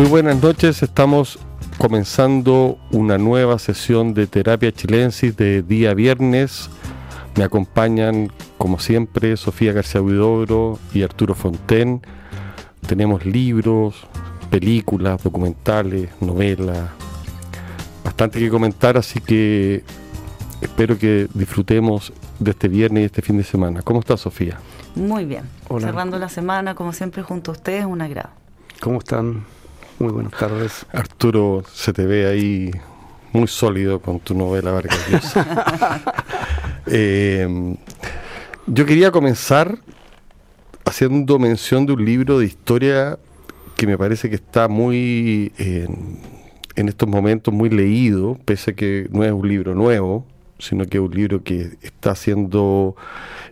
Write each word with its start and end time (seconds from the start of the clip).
Muy 0.00 0.08
buenas 0.08 0.42
noches, 0.42 0.82
estamos 0.82 1.38
comenzando 1.76 2.78
una 2.90 3.18
nueva 3.18 3.58
sesión 3.58 4.14
de 4.14 4.26
terapia 4.26 4.72
chilensis 4.72 5.36
de 5.36 5.60
día 5.60 5.92
viernes. 5.92 6.70
Me 7.36 7.44
acompañan, 7.44 8.32
como 8.56 8.78
siempre, 8.78 9.36
Sofía 9.36 9.74
García 9.74 10.00
Huidobro 10.00 10.78
y 10.94 11.02
Arturo 11.02 11.34
Fonten. 11.34 12.00
Tenemos 12.88 13.26
libros, 13.26 14.06
películas, 14.48 15.22
documentales, 15.22 16.08
novelas, 16.22 16.88
bastante 18.02 18.38
que 18.38 18.48
comentar, 18.48 18.96
así 18.96 19.20
que 19.20 19.84
espero 20.62 20.96
que 20.96 21.28
disfrutemos 21.34 22.10
de 22.38 22.52
este 22.52 22.68
viernes 22.68 23.02
y 23.02 23.04
este 23.04 23.20
fin 23.20 23.36
de 23.36 23.44
semana. 23.44 23.82
¿Cómo 23.82 24.00
está 24.00 24.16
Sofía? 24.16 24.60
Muy 24.94 25.26
bien. 25.26 25.44
Cerrando 25.78 26.18
la 26.18 26.30
semana, 26.30 26.74
como 26.74 26.94
siempre, 26.94 27.22
junto 27.22 27.50
a 27.50 27.52
ustedes, 27.52 27.84
un 27.84 28.00
agrado. 28.00 28.30
¿Cómo 28.80 29.00
están? 29.00 29.44
Muy 30.00 30.12
buenas 30.12 30.32
tardes. 30.32 30.86
Arturo, 30.94 31.62
se 31.70 31.92
te 31.92 32.06
ve 32.06 32.26
ahí 32.26 32.70
muy 33.34 33.46
sólido 33.46 34.00
con 34.00 34.18
tu 34.18 34.34
novela 34.34 34.72
Vargas 34.72 34.98
eh, 36.86 37.76
yo 38.66 38.86
quería 38.86 39.10
comenzar 39.10 39.76
haciendo 40.86 41.38
mención 41.38 41.84
de 41.84 41.92
un 41.92 42.02
libro 42.02 42.38
de 42.38 42.46
historia 42.46 43.18
que 43.76 43.86
me 43.86 43.98
parece 43.98 44.30
que 44.30 44.36
está 44.36 44.68
muy 44.68 45.52
en 45.58 46.88
estos 46.88 47.06
momentos 47.06 47.52
muy 47.52 47.68
leído, 47.68 48.38
pese 48.46 48.70
a 48.70 48.74
que 48.74 49.06
no 49.10 49.22
es 49.22 49.32
un 49.32 49.46
libro 49.46 49.74
nuevo, 49.74 50.24
sino 50.60 50.86
que 50.86 50.98
es 50.98 51.02
un 51.02 51.14
libro 51.14 51.42
que 51.42 51.76
está 51.82 52.14
siendo 52.14 52.96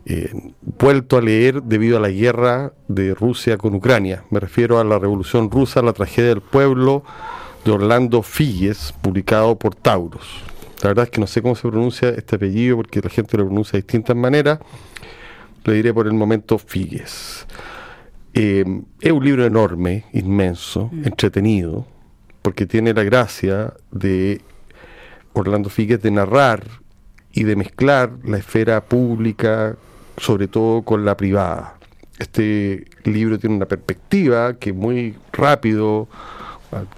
eh, 0.07 0.31
vuelto 0.63 1.17
a 1.17 1.21
leer 1.21 1.63
debido 1.63 1.99
a 1.99 2.01
la 2.01 2.11
guerra 2.11 2.73
de 2.87 3.15
Rusia 3.15 3.59
con 3.59 3.75
Ucrania. 3.75 4.25
Me 4.31 4.41
refiero 4.41 4.79
a 4.79 4.85
la 4.85 4.99
Revolución 4.99 5.51
Rusa, 5.51 5.83
la 5.83 5.93
tragedia 5.93 6.31
del 6.31 6.41
pueblo 6.41 7.03
de 7.65 7.73
Orlando 7.73 8.23
Figues, 8.23 8.95
publicado 9.03 9.59
por 9.59 9.75
Taurus. 9.75 10.43
La 10.83 10.89
verdad 10.89 11.05
es 11.05 11.11
que 11.11 11.21
no 11.21 11.27
sé 11.27 11.43
cómo 11.43 11.57
se 11.57 11.69
pronuncia 11.69 12.09
este 12.11 12.37
apellido 12.37 12.77
porque 12.77 13.01
la 13.01 13.11
gente 13.11 13.37
lo 13.37 13.47
pronuncia 13.47 13.73
de 13.73 13.83
distintas 13.83 14.17
maneras. 14.17 14.61
Le 15.65 15.75
diré 15.75 15.93
por 15.93 16.07
el 16.07 16.15
momento 16.15 16.57
Figues. 16.57 17.47
Eh, 18.33 18.65
es 19.01 19.13
un 19.13 19.25
libro 19.25 19.45
enorme, 19.45 20.05
inmenso, 20.13 20.89
mm. 20.93 21.07
entretenido, 21.07 21.87
porque 22.43 22.67
tiene 22.67 22.95
la 22.95 23.03
gracia 23.03 23.75
de 23.91 24.41
Orlando 25.33 25.69
Figues 25.69 26.01
de 26.01 26.11
narrar 26.11 26.65
y 27.39 27.45
de 27.45 27.55
mezclar 27.55 28.11
la 28.25 28.39
esfera 28.39 28.81
pública, 28.81 29.77
sobre 30.17 30.49
todo 30.49 30.83
con 30.83 31.05
la 31.05 31.17
privada. 31.17 31.77
Este 32.19 32.87
libro 33.05 33.39
tiene 33.39 33.55
una 33.55 33.67
perspectiva 33.67 34.55
que 34.55 34.73
muy 34.73 35.15
rápido, 35.33 36.09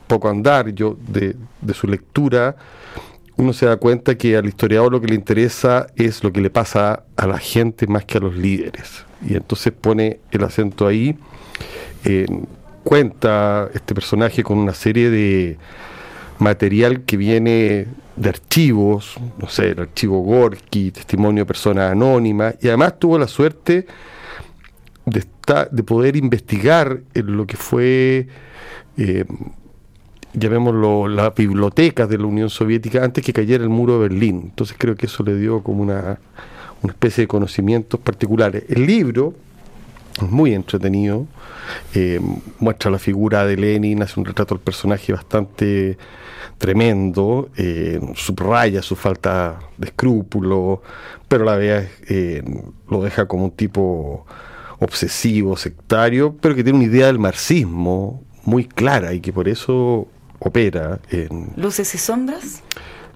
poco 0.07 0.31
andar 0.31 0.71
yo 0.71 0.97
de, 1.09 1.37
de 1.61 1.75
su 1.75 1.87
lectura, 1.87 2.57
uno 3.37 3.53
se 3.53 3.67
da 3.67 3.77
cuenta 3.77 4.17
que 4.17 4.35
al 4.35 4.47
historiador 4.47 4.93
lo 4.93 5.01
que 5.03 5.09
le 5.09 5.15
interesa 5.15 5.89
es 5.95 6.25
lo 6.25 6.33
que 6.33 6.41
le 6.41 6.49
pasa 6.49 7.05
a 7.17 7.27
la 7.27 7.37
gente 7.37 7.87
más 7.87 8.07
que 8.07 8.17
a 8.17 8.23
los 8.23 8.35
líderes. 8.35 9.05
Y 9.21 9.35
entonces 9.35 9.75
pone 9.79 10.21
el 10.31 10.43
acento 10.43 10.87
ahí, 10.87 11.19
cuenta 12.83 13.69
este 13.75 13.95
personaje 13.95 14.43
con 14.43 14.57
una 14.57 14.73
serie 14.73 15.11
de 15.11 15.59
material 16.39 17.03
que 17.03 17.19
viene 17.19 17.89
de 18.20 18.28
archivos, 18.28 19.16
no 19.38 19.48
sé, 19.48 19.70
el 19.70 19.81
archivo 19.81 20.20
Gorky, 20.20 20.91
testimonio 20.91 21.44
de 21.44 21.47
personas 21.47 21.91
anónimas, 21.91 22.54
y 22.60 22.69
además 22.69 22.98
tuvo 22.98 23.19
la 23.19 23.26
suerte 23.26 23.86
de, 25.06 25.25
de 25.70 25.82
poder 25.82 26.16
investigar 26.16 27.00
en 27.14 27.36
lo 27.38 27.47
que 27.47 27.56
fue, 27.56 28.28
eh, 28.98 29.25
llamémoslo, 30.34 31.08
la 31.08 31.31
biblioteca 31.31 32.06
de 32.06 32.19
la 32.19 32.26
Unión 32.26 32.50
Soviética 32.50 33.03
antes 33.03 33.25
que 33.25 33.32
cayera 33.32 33.64
el 33.64 33.70
muro 33.70 33.94
de 33.94 34.08
Berlín. 34.08 34.42
Entonces 34.44 34.76
creo 34.78 34.97
que 34.97 35.06
eso 35.06 35.22
le 35.22 35.37
dio 35.37 35.62
como 35.62 35.82
una, 35.82 36.19
especie 36.84 37.22
de 37.22 37.28
conocimientos 37.28 37.98
particulares. 38.00 38.64
El 38.69 38.84
libro 38.84 39.32
muy 40.21 40.54
entretenido, 40.54 41.26
eh, 41.94 42.21
muestra 42.59 42.91
la 42.91 42.98
figura 42.98 43.47
de 43.47 43.56
Lenin, 43.56 44.03
hace 44.03 44.19
un 44.19 44.26
retrato 44.26 44.54
del 44.54 44.62
personaje 44.62 45.12
bastante 45.12 45.97
tremendo, 46.59 47.48
eh, 47.56 48.00
subraya 48.15 48.82
su 48.82 48.97
falta 48.97 49.59
de 49.78 49.87
escrúpulo, 49.87 50.82
pero 51.28 51.44
la 51.44 51.56
vez 51.56 51.91
eh, 52.09 52.43
lo 52.88 53.03
deja 53.03 53.26
como 53.26 53.44
un 53.44 53.50
tipo 53.53 54.26
obsesivo, 54.78 55.56
sectario, 55.56 56.37
pero 56.41 56.54
que 56.54 56.65
tiene 56.65 56.78
una 56.78 56.88
idea 56.88 57.06
del 57.06 57.19
marxismo 57.19 58.22
muy 58.44 58.65
clara 58.65 59.12
y 59.12 59.20
que 59.20 59.32
por 59.32 59.49
eso 59.49 60.09
opera. 60.38 61.00
En... 61.10 61.53
¿Luces 61.56 61.94
y 61.94 61.99
sombras? 61.99 62.62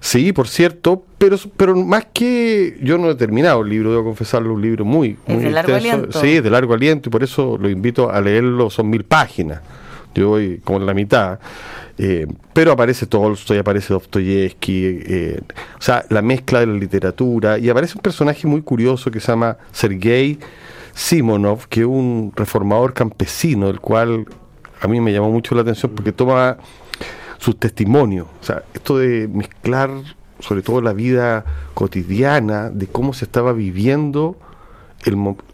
Sí, 0.04 0.34
por 0.34 0.48
cierto, 0.48 1.02
pero, 1.16 1.38
pero 1.56 1.74
más 1.74 2.08
que 2.12 2.76
yo 2.82 2.98
no 2.98 3.08
he 3.08 3.14
terminado 3.14 3.62
el 3.62 3.70
libro, 3.70 3.90
debo 3.90 4.04
confesarlo, 4.04 4.52
un 4.52 4.60
libro 4.60 4.84
muy, 4.84 5.16
muy 5.26 5.44
de 5.44 5.50
largo 5.50 5.74
aliento. 5.74 6.20
Sí, 6.20 6.40
de 6.40 6.50
largo 6.50 6.74
aliento 6.74 7.08
y 7.08 7.10
por 7.10 7.22
eso 7.22 7.56
lo 7.58 7.70
invito 7.70 8.10
a 8.10 8.20
leerlo, 8.20 8.68
son 8.68 8.90
mil 8.90 9.04
páginas. 9.04 9.62
Yo 10.14 10.28
voy 10.28 10.60
como 10.62 10.78
en 10.78 10.84
la 10.84 10.92
mitad. 10.92 11.38
Eh, 11.96 12.26
pero 12.52 12.72
aparece 12.72 13.06
Tolstoy, 13.06 13.56
aparece 13.56 13.94
Dostoyevsky, 13.94 14.84
eh, 15.06 15.40
o 15.78 15.80
sea, 15.80 16.04
la 16.10 16.20
mezcla 16.20 16.60
de 16.60 16.66
la 16.66 16.74
literatura, 16.74 17.56
y 17.58 17.70
aparece 17.70 17.94
un 17.96 18.02
personaje 18.02 18.46
muy 18.46 18.60
curioso 18.60 19.10
que 19.10 19.20
se 19.20 19.28
llama 19.28 19.56
Sergei 19.72 20.38
Simonov, 20.92 21.66
que 21.68 21.80
es 21.80 21.86
un 21.86 22.30
reformador 22.36 22.92
campesino, 22.92 23.70
el 23.70 23.80
cual 23.80 24.26
a 24.82 24.86
mí 24.86 25.00
me 25.00 25.14
llamó 25.14 25.30
mucho 25.30 25.54
la 25.54 25.62
atención 25.62 25.92
porque 25.94 26.12
toma 26.12 26.58
sus 27.38 27.58
testimonios, 27.58 28.26
o 28.40 28.44
sea, 28.44 28.62
esto 28.74 28.98
de 28.98 29.28
mezclar 29.28 29.90
sobre 30.40 30.62
todo 30.62 30.80
la 30.80 30.92
vida 30.92 31.44
cotidiana, 31.74 32.70
de 32.70 32.86
cómo 32.86 33.14
se 33.14 33.24
estaba 33.24 33.52
viviendo 33.52 34.36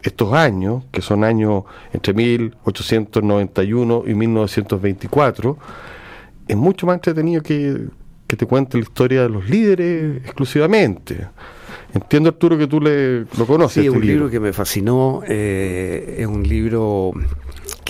estos 0.03 0.33
años, 0.33 0.83
que 0.91 1.01
son 1.01 1.23
años 1.23 1.63
entre 1.93 2.13
1891 2.13 4.03
y 4.07 4.13
1924, 4.13 5.57
es 6.47 6.57
mucho 6.57 6.85
más 6.85 6.95
entretenido 6.95 7.41
que, 7.41 7.87
que 8.27 8.35
te 8.37 8.45
cuente 8.45 8.77
la 8.77 8.83
historia 8.83 9.23
de 9.23 9.29
los 9.29 9.49
líderes 9.49 10.17
exclusivamente. 10.23 11.27
Entiendo, 11.93 12.29
Arturo, 12.29 12.57
que 12.57 12.67
tú 12.67 12.79
le, 12.79 13.25
lo 13.37 13.45
conoces. 13.45 13.73
Sí, 13.73 13.79
es 13.81 13.85
este 13.87 13.97
un 13.97 14.05
libro. 14.05 14.29
que 14.29 14.39
me 14.39 14.53
fascinó. 14.53 15.21
Eh, 15.27 16.17
es 16.19 16.27
un 16.27 16.43
libro 16.47 17.11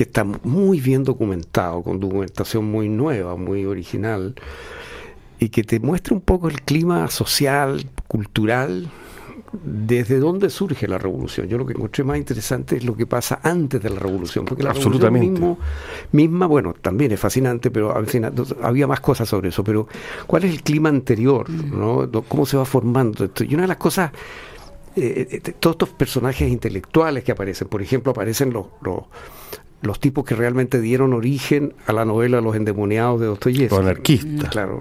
que 0.01 0.05
está 0.05 0.23
muy 0.23 0.79
bien 0.79 1.03
documentado, 1.03 1.83
con 1.83 1.99
documentación 1.99 2.65
muy 2.65 2.89
nueva, 2.89 3.35
muy 3.35 3.65
original, 3.65 4.33
y 5.37 5.49
que 5.49 5.63
te 5.63 5.79
muestra 5.79 6.15
un 6.15 6.21
poco 6.21 6.47
el 6.47 6.63
clima 6.63 7.07
social, 7.11 7.85
cultural 8.07 8.89
desde 9.53 10.17
dónde 10.17 10.49
surge 10.49 10.87
la 10.87 10.97
revolución. 10.97 11.47
Yo 11.47 11.59
lo 11.59 11.67
que 11.67 11.73
encontré 11.73 12.03
más 12.03 12.17
interesante 12.17 12.77
es 12.77 12.83
lo 12.83 12.95
que 12.95 13.05
pasa 13.05 13.41
antes 13.43 13.79
de 13.79 13.91
la 13.91 13.99
revolución, 13.99 14.45
porque 14.45 14.63
la 14.63 14.73
revolución 14.73 15.57
misma, 16.11 16.47
bueno, 16.47 16.73
también 16.73 17.11
es 17.11 17.19
fascinante, 17.19 17.69
pero 17.69 17.95
al 17.95 18.07
final 18.07 18.33
había 18.63 18.87
más 18.87 19.01
cosas 19.01 19.29
sobre 19.29 19.49
eso, 19.49 19.63
pero 19.63 19.87
¿cuál 20.25 20.45
es 20.45 20.51
el 20.51 20.63
clima 20.63 20.89
anterior? 20.89 21.47
Mm. 21.47 21.79
¿no? 21.79 22.23
¿Cómo 22.27 22.47
se 22.47 22.57
va 22.57 22.65
formando 22.65 23.23
esto? 23.25 23.43
Y 23.43 23.53
una 23.53 23.65
de 23.65 23.67
las 23.67 23.77
cosas, 23.77 24.11
eh, 24.95 25.27
eh, 25.29 25.51
todos 25.59 25.75
estos 25.75 25.89
personajes 25.89 26.49
intelectuales 26.49 27.23
que 27.23 27.33
aparecen, 27.33 27.67
por 27.67 27.83
ejemplo, 27.83 28.13
aparecen 28.13 28.51
los, 28.51 28.65
los 28.81 29.03
los 29.81 29.99
tipos 29.99 30.23
que 30.25 30.35
realmente 30.35 30.79
dieron 30.79 31.13
origen 31.13 31.73
a 31.87 31.93
la 31.93 32.05
novela 32.05 32.39
Los 32.41 32.55
endemoniados 32.55 33.19
de 33.19 33.27
Dostoyevsky. 33.27 33.75
Los 33.75 33.79
anarquistas. 33.79 34.49
Claro, 34.49 34.79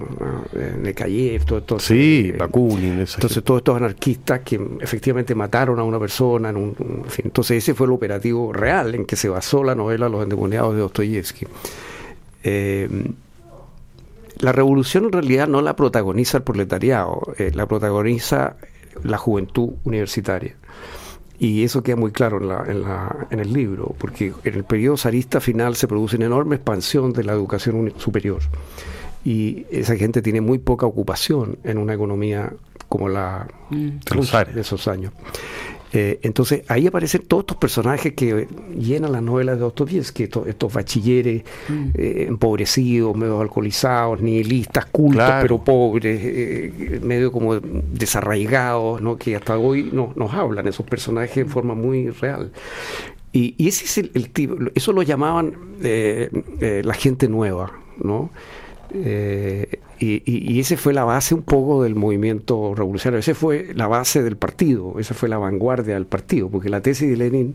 eh, 0.55 0.77
Nekayev, 0.79 1.45
todo 1.45 1.59
esto. 1.59 1.79
Sí, 1.79 2.33
Bakunin. 2.39 3.01
Entonces, 3.01 3.43
todos 3.43 3.61
estos 3.61 3.77
anarquistas 3.77 4.41
que 4.41 4.61
efectivamente 4.81 5.35
mataron 5.35 5.79
a 5.79 5.85
una 5.85 5.99
persona. 5.99 6.51
En 6.51 6.57
un, 6.57 7.07
entonces, 7.19 7.59
ese 7.59 7.75
fue 7.75 7.87
el 7.87 7.93
operativo 7.93 8.53
real 8.53 8.95
en 8.95 9.07
que 9.07 9.17
se 9.17 9.29
basó 9.29 9.65
la 9.65 9.75
novela 9.75 10.09
Los 10.09 10.23
endemoniados 10.23 10.75
de 10.75 10.81
Dostoyevsky. 10.81 11.47
Eh, 12.43 12.89
la 14.39 14.53
revolución 14.53 15.05
en 15.05 15.13
realidad 15.13 15.49
no 15.49 15.61
la 15.61 15.77
protagoniza 15.77 16.39
el 16.39 16.43
proletariado, 16.45 17.35
eh, 17.39 17.51
la 17.55 17.67
protagoniza 17.67 18.57
la 19.03 19.19
juventud 19.19 19.71
universitaria. 19.85 20.57
Y 21.41 21.65
eso 21.65 21.83
queda 21.83 21.97
muy 21.97 22.13
claro 22.13 22.39
en, 22.39 22.49
la, 22.49 22.65
en, 22.69 22.83
la, 22.83 23.27
en, 23.31 23.41
el 23.41 23.51
libro, 23.51 23.95
porque 23.99 24.35
en 24.45 24.55
el 24.55 24.65
periodo 24.65 24.99
zarista 24.99 25.41
final 25.41 25.75
se 25.75 25.89
produce 25.89 26.17
una 26.17 26.27
enorme 26.27 26.57
expansión 26.57 27.15
de 27.15 27.25
la 27.25 27.33
educación 27.33 27.95
superior. 27.97 28.43
Y 29.25 29.65
esa 29.71 29.97
gente 29.97 30.21
tiene 30.21 30.43
muy 30.43 30.59
poca 30.59 30.85
ocupación 30.85 31.59
en 31.65 31.79
una 31.79 31.95
economía 31.95 32.53
como 32.91 33.09
la 33.09 33.49
mm. 33.71 34.01
de 34.53 34.61
esos 34.61 34.87
años. 34.87 35.15
Eh, 35.93 36.21
entonces 36.23 36.63
ahí 36.69 36.87
aparecen 36.87 37.23
todos 37.23 37.43
estos 37.43 37.57
personajes 37.57 38.13
que 38.15 38.47
llenan 38.79 39.11
las 39.11 39.23
novelas 39.23 39.57
de 39.57 39.63
Dostoyevsky, 39.63 40.25
estos, 40.25 40.47
estos 40.47 40.73
bachilleres 40.73 41.43
mm. 41.69 41.89
eh, 41.95 42.25
empobrecidos, 42.29 43.17
medio 43.17 43.41
alcoholizados, 43.41 44.21
nihilistas, 44.21 44.87
cultos 44.87 45.31
pero 45.43 45.59
pobres, 45.65 46.21
eh, 46.23 47.01
medio 47.03 47.33
como 47.33 47.59
desarraigados, 47.59 49.01
¿no? 49.01 49.17
que 49.17 49.35
hasta 49.35 49.59
hoy 49.59 49.91
no, 49.93 50.13
nos 50.15 50.33
hablan 50.33 50.69
esos 50.69 50.87
personajes 50.87 51.39
en 51.39 51.49
forma 51.49 51.75
muy 51.75 52.11
real. 52.11 52.53
Y, 53.33 53.55
ese 53.67 53.85
es 53.85 54.11
el, 54.15 54.31
tipo, 54.31 54.57
eso 54.75 54.93
lo 54.93 55.03
llamaban 55.03 55.55
la 55.81 56.95
gente 56.95 57.29
nueva, 57.29 57.73
¿no? 58.03 58.31
Eh, 58.93 59.81
y, 59.99 60.23
y, 60.25 60.61
esa 60.61 60.77
fue 60.77 60.93
la 60.93 61.05
base 61.05 61.35
un 61.35 61.43
poco 61.43 61.83
del 61.83 61.95
movimiento 61.95 62.75
revolucionario, 62.75 63.21
esa 63.21 63.35
fue 63.35 63.73
la 63.75 63.87
base 63.87 64.23
del 64.23 64.37
partido, 64.37 64.99
esa 64.99 65.15
fue 65.15 65.29
la 65.29 65.39
vanguardia 65.39 65.95
del 65.95 66.07
partido, 66.07 66.49
porque 66.49 66.71
la 66.71 66.81
tesis 66.81 67.09
de 67.09 67.17
Lenin, 67.17 67.55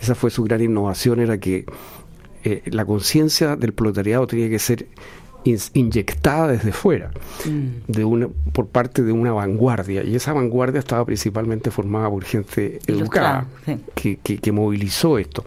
esa 0.00 0.14
fue 0.14 0.30
su 0.30 0.42
gran 0.42 0.60
innovación, 0.60 1.20
era 1.20 1.38
que 1.38 1.64
eh, 2.42 2.62
la 2.66 2.84
conciencia 2.84 3.56
del 3.56 3.72
proletariado 3.72 4.26
tenía 4.26 4.50
que 4.50 4.58
ser 4.58 4.86
inyectada 5.44 6.48
desde 6.48 6.72
fuera, 6.72 7.10
mm. 7.44 7.92
de 7.92 8.04
una, 8.04 8.28
por 8.52 8.66
parte 8.66 9.02
de 9.02 9.12
una 9.12 9.32
vanguardia, 9.32 10.02
y 10.02 10.14
esa 10.14 10.32
vanguardia 10.32 10.78
estaba 10.78 11.04
principalmente 11.04 11.70
formada 11.70 12.10
por 12.10 12.24
gente 12.24 12.80
educada, 12.86 13.46
que, 13.94 14.16
que, 14.16 14.52
movilizó 14.52 15.18
esto. 15.18 15.44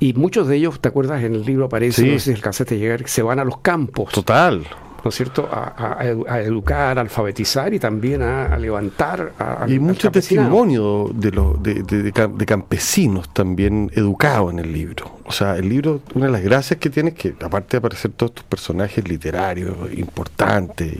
Y 0.00 0.12
muchos 0.14 0.48
de 0.48 0.56
ellos, 0.56 0.80
¿te 0.80 0.88
acuerdas? 0.88 1.22
En 1.22 1.34
el 1.34 1.44
libro 1.44 1.66
aparece, 1.66 2.06
no 2.06 2.18
sé 2.18 2.20
si 2.20 2.32
alcanzaste 2.32 2.74
a 2.74 2.78
llegar, 2.78 3.08
se 3.08 3.22
van 3.22 3.38
a 3.38 3.44
los 3.44 3.58
campos. 3.58 4.12
Total. 4.12 4.66
¿no 5.04 5.10
es 5.10 5.16
cierto?, 5.16 5.46
a, 5.52 5.98
educar, 6.40 6.96
a 6.96 7.02
alfabetizar 7.02 7.74
y 7.74 7.78
también 7.78 8.22
a, 8.22 8.56
levantar. 8.56 9.32
A, 9.38 9.66
y 9.68 9.78
mucho 9.78 10.10
testimonio 10.10 11.10
de, 11.14 11.30
lo, 11.30 11.58
de, 11.60 11.82
de, 11.82 12.46
campesinos 12.46 13.28
también 13.34 13.90
educados 13.94 14.52
en 14.52 14.60
el 14.60 14.72
libro. 14.72 15.18
O 15.26 15.32
sea, 15.32 15.56
el 15.56 15.68
libro, 15.68 16.00
una 16.14 16.26
de 16.26 16.32
las 16.32 16.42
gracias 16.42 16.80
que 16.80 16.88
tiene 16.88 17.10
es 17.10 17.16
que, 17.16 17.34
aparte 17.42 17.72
de 17.72 17.78
aparecer 17.78 18.12
todos 18.12 18.30
estos 18.30 18.44
personajes 18.44 19.06
literarios 19.06 19.76
importantes, 19.94 20.96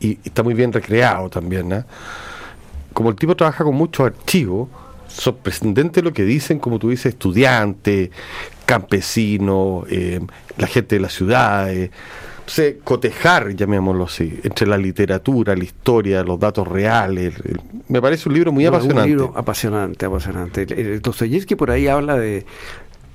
y, 0.00 0.18
está 0.24 0.42
muy 0.42 0.54
bien 0.54 0.72
recreado 0.72 1.28
también, 1.28 1.68
¿no? 1.68 1.84
como 2.94 3.10
el 3.10 3.16
tipo 3.16 3.36
trabaja 3.36 3.62
con 3.64 3.74
muchos 3.74 4.06
archivos, 4.06 4.68
sorprendente 5.14 6.02
lo 6.02 6.12
que 6.12 6.24
dicen, 6.24 6.58
como 6.58 6.78
tú 6.78 6.90
dices, 6.90 7.06
estudiantes, 7.06 8.10
campesinos, 8.66 9.86
eh, 9.90 10.20
la 10.58 10.66
gente 10.66 10.96
de 10.96 11.00
las 11.00 11.12
ciudades 11.14 11.90
sé, 12.46 12.78
cotejar, 12.82 13.54
llamémoslo 13.54 14.04
así, 14.04 14.38
entre 14.42 14.66
la 14.66 14.76
literatura, 14.76 15.56
la 15.56 15.64
historia, 15.64 16.22
los 16.22 16.38
datos 16.38 16.66
reales. 16.66 17.34
Me 17.88 18.00
parece 18.00 18.28
un 18.28 18.34
libro 18.34 18.52
muy 18.52 18.66
apasionante. 18.66 19.02
Un 19.02 19.08
libro 19.08 19.32
apasionante, 19.36 20.06
apasionante. 20.06 20.66
Dostoyevsky 21.00 21.54
por 21.54 21.70
ahí 21.70 21.86
habla 21.86 22.16
de, 22.16 22.44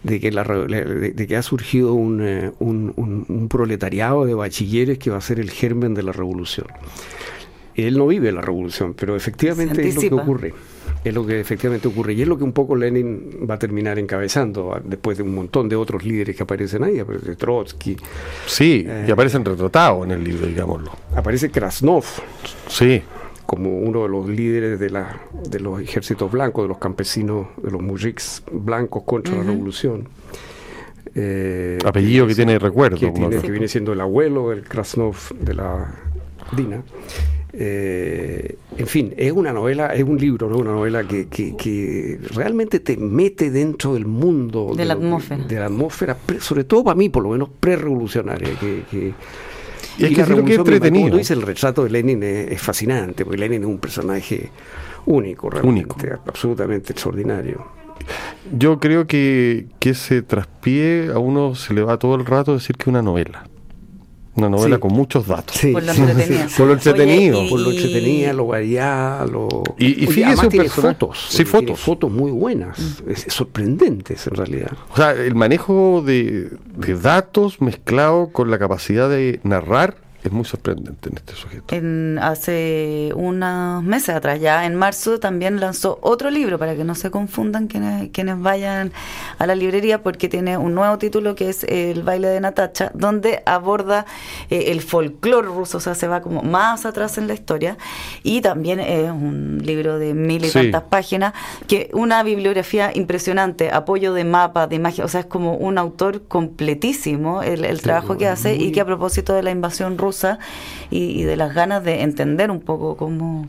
de 0.03 0.19
que, 0.19 0.31
la, 0.31 0.43
de, 0.43 1.27
que 1.27 1.35
ha 1.35 1.43
surgido 1.43 1.89
eh, 1.89 2.51
un, 2.59 2.93
un, 2.95 3.25
un, 3.27 3.49
proletariado 3.49 4.25
de 4.25 4.33
bachilleres 4.33 4.97
que 4.97 5.09
va 5.09 5.17
a 5.17 5.21
ser 5.21 5.39
el 5.39 5.51
germen 5.51 5.93
de 5.93 6.03
la 6.03 6.11
revolución. 6.11 6.67
Él 7.75 7.98
no 7.98 8.07
vive 8.07 8.31
la 8.31 8.42
revolución, 8.42 8.94
pero 8.94 9.16
efectivamente 9.16 9.88
es 9.88 9.95
lo 9.95 10.01
que 10.01 10.13
ocurre 10.13 10.54
es 11.04 11.13
lo 11.13 11.25
que 11.25 11.39
efectivamente 11.39 11.88
ocurre 11.88 12.13
y 12.13 12.21
es 12.21 12.27
lo 12.27 12.38
que 12.38 12.44
un 12.44 12.51
poco 12.51 12.75
Lenin 12.75 13.48
va 13.50 13.56
a 13.56 13.60
terminar 13.60 13.98
encabezando 14.00 14.74
ah, 14.74 14.81
después 14.83 15.18
de 15.18 15.24
un 15.24 15.33
montón 15.33 15.69
de 15.69 15.75
otros 15.75 16.04
líderes 16.04 16.36
que 16.36 16.44
aparecen 16.44 16.83
ahí, 16.83 17.00
aparece 17.00 17.36
Trotsky. 17.36 17.98
Sí, 18.45 18.86
y 18.86 18.89
eh, 18.89 19.12
aparecen 19.12 19.45
retratados 19.45 20.06
en 20.06 20.12
el 20.12 20.24
libro, 20.24 20.45
digámoslo. 20.45 20.92
Aparece 21.16 21.50
Krasnov. 21.50 22.04
Sí. 22.68 23.01
Como 23.45 23.80
uno 23.80 24.04
de 24.04 24.10
los 24.10 24.27
líderes 24.27 24.80
de, 24.80 24.89
la, 24.89 25.21
de 25.50 25.60
los 25.60 25.81
ejércitos 25.81 26.31
blancos, 26.31 26.66
de 26.66 26.68
los 26.68 26.77
campesinos, 26.77 27.48
de 27.63 27.71
los 27.71 27.81
mujiks 27.81 28.44
blancos 28.51 29.04
contra 29.04 29.36
la 29.36 29.44
revolución. 29.44 30.07
Eh, 31.16 31.80
Apellido 31.83 32.27
que, 32.27 32.36
tiene 32.36 32.60
recuerdo. 32.60 32.98
Que, 32.98 33.42
que 33.42 33.51
viene 33.51 33.68
siendo 33.68 33.94
el 33.94 34.01
abuelo 34.01 34.50
del 34.50 34.63
Krasnov 34.63 35.16
de 35.39 35.54
la 35.56 35.95
Dina. 36.56 36.83
Eh, 37.51 38.57
en 38.77 38.87
fin, 38.87 39.13
es 39.17 39.31
una 39.31 39.51
novela, 39.51 39.87
es 39.95 40.03
un 40.03 40.17
libro, 40.17 40.49
¿no? 40.49 40.57
una 40.57 40.71
novela 40.71 41.03
que, 41.03 41.27
que, 41.27 42.19
realmente 42.33 42.79
te 42.79 42.95
mete 42.95 43.49
dentro 43.49 43.95
del 43.95 44.05
mundo 44.05 44.73
de, 44.75 44.85
la 44.85 44.93
atmósfera. 44.93 45.43
de 45.43 45.55
la 45.55 45.65
atmósfera, 45.65 46.17
sobre 46.39 46.63
todo 46.63 46.83
para 46.83 46.95
mí, 46.95 47.09
por 47.09 47.23
lo 47.23 47.29
menos 47.29 47.49
pre-revolucionaria. 47.59 48.49
Que, 48.59 48.83
y, 49.97 50.05
es 50.05 50.15
que 50.15 50.21
es 50.21 50.27
que 50.27 50.55
entretenido. 50.55 51.17
dice, 51.17 51.33
el 51.33 51.41
retrato 51.41 51.83
de 51.83 51.89
Lenin 51.89 52.21
es, 52.23 52.61
fascinante, 52.61 53.25
porque 53.25 53.39
Lenin 53.39 53.63
es 53.63 53.67
un 53.67 53.79
personaje 53.79 54.49
único, 55.07 55.49
realmente, 55.49 56.11
absolutamente 56.25 56.93
extraordinario. 56.93 57.65
Yo 58.55 58.79
creo 58.79 59.07
que, 59.07 59.65
que 59.79 59.89
ese 59.89 60.21
traspié 60.21 61.09
a 61.13 61.19
uno 61.19 61.55
se 61.55 61.73
le 61.73 61.81
va 61.81 61.97
todo 61.97 62.15
el 62.15 62.25
rato 62.25 62.53
decir 62.53 62.77
que 62.77 62.83
es 62.83 62.87
una 62.87 63.01
novela. 63.01 63.48
Una 64.39 64.50
novela 64.50 64.77
con 64.80 64.94
muchos 64.94 65.27
datos. 65.27 65.57
Por 65.71 65.83
lo 65.83 65.91
entretenido. 65.91 66.47
por 66.57 66.68
lo 66.68 66.74
entretenido. 66.74 67.50
por 67.50 67.59
lo 67.59 67.71
entretenido, 67.71 68.33
lo 68.33 68.47
variado. 68.47 69.63
Y, 69.77 70.03
y 70.03 70.07
fíjese 70.07 70.47
tiene 70.47 70.69
fotos. 70.69 71.27
Sí, 71.30 71.45
fotos. 71.45 71.80
fotos 71.80 72.12
muy 72.12 72.31
buenas, 72.31 72.80
mm. 73.06 73.30
sorprendentes 73.30 74.25
en 74.27 74.36
realidad. 74.36 74.71
O 74.91 74.95
sea, 74.95 75.12
el 75.12 75.36
manejo 75.36 76.01
de, 76.06 76.50
de 76.75 76.95
datos 76.95 77.62
mezclado 77.62 78.30
con 78.31 78.50
la 78.50 78.57
capacidad 78.57 79.09
de 79.09 79.39
narrar 79.44 80.08
es 80.24 80.31
muy 80.31 80.44
sorprendente 80.44 81.10
en 81.10 81.18
este 81.18 81.33
sujeto. 81.33 81.74
En, 81.74 82.19
hace 82.21 83.12
unos 83.16 83.83
meses 83.83 84.10
atrás, 84.10 84.39
ya 84.42 84.66
en 84.66 84.75
marzo, 84.75 85.19
también 85.19 85.62
lanzó 85.62 85.98
otro 86.01 86.30
libro 86.30 86.60
para 86.60 86.75
que 86.75 86.83
no 86.83 86.94
se 86.94 87.10
confundan 87.10 87.68
quienes, 87.68 88.10
quienes 88.10 88.39
vayan 88.39 88.92
a 89.38 89.48
la 89.48 89.56
librería, 89.56 90.04
porque 90.04 90.27
tiene 90.27 90.57
un 90.57 90.75
nuevo 90.75 90.98
título 90.98 91.36
que 91.36 91.50
es 91.50 91.63
El 91.63 92.04
baile 92.04 92.27
de 92.27 92.42
Natacha, 92.42 92.92
donde 92.94 93.44
aborda 93.45 94.06
eh, 94.50 94.66
el 94.68 94.81
folclore 94.81 95.48
ruso, 95.48 95.77
o 95.77 95.81
sea, 95.81 95.95
se 95.95 96.07
va 96.07 96.21
como 96.21 96.44
más 96.44 96.86
atrás 96.86 97.18
en 97.18 97.27
la 97.27 97.33
historia. 97.33 97.77
Y 98.21 98.42
también 98.42 98.81
es 98.81 99.10
un 99.10 99.62
libro 99.63 100.00
de 100.00 100.13
mil 100.13 100.44
y 100.44 100.50
tantas 100.50 100.83
páginas, 100.83 101.33
que 101.68 101.92
una 101.94 102.24
bibliografía 102.24 102.92
impresionante, 102.94 103.71
apoyo 103.71 104.13
de 104.13 104.25
mapas, 104.25 104.68
de 104.68 104.75
imágenes, 104.75 105.06
o 105.06 105.07
sea, 105.10 105.21
es 105.21 105.27
como 105.27 105.56
un 105.56 105.77
autor 105.77 106.24
completísimo 106.27 107.42
el, 107.42 107.80
trabajo 107.81 108.18
que 108.18 108.27
hace 108.27 108.56
y 108.56 108.71
que 108.71 108.81
a 108.81 108.86
propósito 108.86 109.33
de 109.33 109.44
la 109.44 109.51
invasión 109.51 109.98
rusa 109.98 110.08
y, 110.89 111.23
de 111.23 111.35
las 111.35 111.53
ganas 111.53 111.83
de 111.83 112.01
entender 112.01 112.51
un 112.51 112.61
poco 112.61 112.95
cómo, 112.97 113.47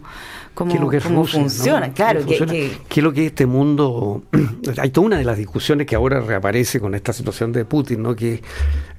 cómo, 0.55 1.27
funciona. 1.27 1.93
Claro, 1.93 2.21
¿Qué, 2.27 2.35
es 2.35 3.03
lo 3.03 3.13
que 3.13 3.21
es 3.23 3.27
este 3.27 3.47
mundo? 3.47 4.23
Hay 4.79 4.91
toda 4.91 5.07
una 5.07 5.19
de 5.19 5.25
las 5.25 5.37
discusiones 5.37 5.87
que 5.87 5.97
ahora 5.97 6.21
reaparece 6.21 6.81
con 6.81 6.95
esta 6.95 7.13
situación 7.13 7.53
de 7.53 7.65
Putin, 7.65 8.03
¿no? 8.03 8.15
que 8.15 8.43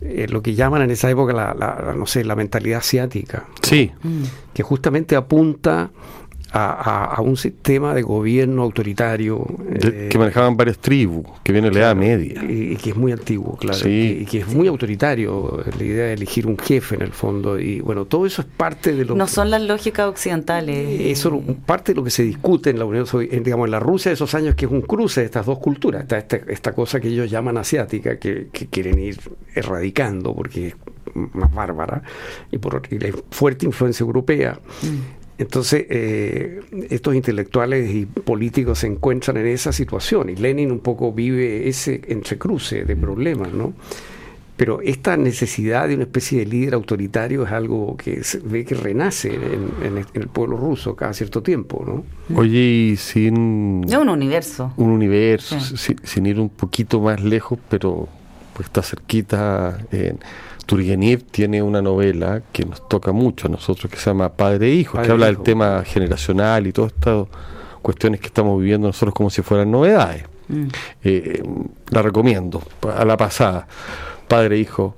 es 0.01 0.32
lo 0.32 0.41
que 0.41 0.56
llaman 0.56 0.82
en 0.82 0.91
esa 0.91 1.10
época 1.10 1.34
la, 1.34 1.94
no 1.96 2.06
sé, 2.06 2.24
la 2.24 2.36
mentalidad 2.36 2.80
asiática. 2.80 3.46
Sí. 3.62 3.91
Que 4.53 4.63
justamente 4.63 5.15
apunta 5.15 5.91
a, 6.53 7.22
un 7.22 7.38
sistema 7.38 7.93
de 7.93 8.01
gobierno 8.01 8.63
autoritario. 8.63 9.46
que 9.79 10.10
eh, 10.10 10.17
manejaban 10.17 10.58
varias 10.58 10.79
tribus, 10.79 11.25
que 11.43 11.51
viene 11.53 11.70
de 11.70 11.75
la 11.75 11.79
Edad 11.81 11.96
Media. 11.96 12.43
Y, 12.43 12.75
que 12.75 12.91
es 12.91 12.96
muy 12.96 13.12
antiguo, 13.12 13.55
claro. 13.58 13.88
Y, 13.88 14.25
que 14.25 14.39
es 14.39 14.48
muy 14.48 14.67
autoritario, 14.67 15.63
la 15.77 15.84
idea 15.84 16.05
de 16.08 16.13
elegir 16.13 16.48
un 16.48 16.58
jefe 16.58 16.96
en 16.96 17.03
el 17.03 17.12
fondo. 17.12 17.60
Y 17.60 17.79
bueno, 17.79 18.05
todo 18.05 18.25
eso 18.25 18.41
es 18.41 18.48
parte 18.48 18.93
de 18.93 19.05
lo 19.05 19.15
No 19.15 19.27
son 19.27 19.50
las 19.50 19.62
lógicas 19.62 20.08
occidentales. 20.08 21.01
Eso 21.01 21.41
es 21.48 21.55
parte 21.65 21.93
de 21.93 21.96
lo 21.98 22.03
que 22.03 22.12
se 22.12 22.24
discute 22.24 22.70
en 22.70 22.79
la 22.79 22.86
Unión 22.86 23.05
Soviética, 23.05 23.41
digamos, 23.43 23.67
en 23.67 23.72
la 23.72 23.79
Rusia 23.79 24.10
de 24.10 24.15
esos 24.15 24.34
años, 24.36 24.55
que 24.55 24.65
es 24.65 24.72
un 24.72 24.81
cruce 24.81 25.22
de 25.22 25.25
estas 25.27 25.46
dos 25.46 25.60
culturas. 25.60 26.01
Está 26.01 26.17
esta, 26.17 26.38
esta 26.48 26.74
cosa 26.74 27.00
que 27.00 27.08
ellos 27.08 27.29
llaman 27.29 27.58
asiática, 27.58 28.17
que, 28.17 28.50
quieren 28.70 29.00
ir 29.00 29.20
erradicando 29.55 30.34
porque 30.34 30.67
es 30.67 30.75
más 31.13 31.53
bárbara 31.53 32.03
y 32.51 32.58
por 32.58 32.81
y 32.89 33.00
la 33.00 33.10
fuerte 33.29 33.65
influencia 33.65 34.03
europea. 34.03 34.60
Mm. 34.81 35.21
Entonces, 35.41 35.88
eh, 35.89 36.62
estos 36.91 37.15
intelectuales 37.15 37.89
y 37.89 38.05
políticos 38.05 38.77
se 38.77 38.86
encuentran 38.86 39.38
en 39.38 39.48
esa 39.48 39.71
situación 39.71 40.29
y 40.29 40.36
Lenin 40.36 40.71
un 40.71 40.81
poco 40.81 41.12
vive 41.12 41.67
ese 41.67 42.00
entrecruce 42.10 42.86
de 42.86 42.95
problemas, 42.95 43.51
¿no? 43.51 43.74
Pero 44.55 44.81
esta 44.81 45.17
necesidad 45.17 45.88
de 45.88 45.95
una 45.95 46.03
especie 46.03 46.38
de 46.38 46.45
líder 46.45 46.75
autoritario 46.75 47.43
es 47.48 47.51
algo 47.51 47.98
que 47.98 48.24
se 48.24 48.38
ve 48.38 48.63
que 48.63 48.75
renace 48.75 49.33
en, 49.33 50.05
el 50.13 50.27
pueblo 50.27 50.57
ruso 50.57 50.95
cada 50.95 51.12
cierto 51.13 51.41
tiempo, 51.41 51.83
¿no? 51.88 52.38
Oye, 52.38 52.60
y 52.60 52.95
sin... 52.98 53.36
un 53.36 54.10
universo. 54.10 54.74
Un 54.77 54.91
universo, 54.91 55.60
sin, 55.60 56.25
ir 56.27 56.39
un 56.39 56.50
poquito 56.50 57.01
más 57.01 57.19
lejos, 57.19 57.57
pero 57.67 58.07
pues 58.53 58.67
está 58.67 58.83
cerquita... 58.83 59.79
en 59.91 60.19
Turgenev 60.65 61.24
tiene 61.24 61.62
una 61.62 61.82
novela 61.82 62.41
que 62.51 62.65
nos 62.65 62.88
toca 62.88 63.12
mucho 63.12 63.48
a 63.48 63.50
nosotros, 63.50 63.91
que 63.91 63.98
se 63.98 64.10
llama 64.10 64.30
Padre 64.30 64.68
e 64.68 64.75
Hijo, 64.75 65.01
que 65.01 65.12
habla 65.12 65.25
del 65.25 65.39
tema 65.39 65.84
generacional 65.86 66.68
y 66.68 66.72
todas 66.72 66.94
estas 66.94 67.27
cuestiones 67.82 68.20
que 68.20 68.27
estamos 68.27 68.60
viviendo 68.60 68.88
nosotros 68.88 69.13
como 69.13 69.30
si 69.30 69.41
fueran 69.41 69.72
novedades. 69.72 70.24
Mm. 70.48 70.68
Eh, 71.03 71.44
la 71.89 72.01
recomiendo, 72.01 72.62
a 72.96 73.06
la 73.06 73.18
pasada. 73.18 73.68
Padre 74.27 74.58
e 74.58 74.60
Hijo. 74.60 74.96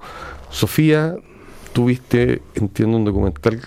Sofía, 0.50 1.16
tuviste, 1.74 2.42
entiendo, 2.56 2.98
un 2.98 3.06
documental 3.06 3.60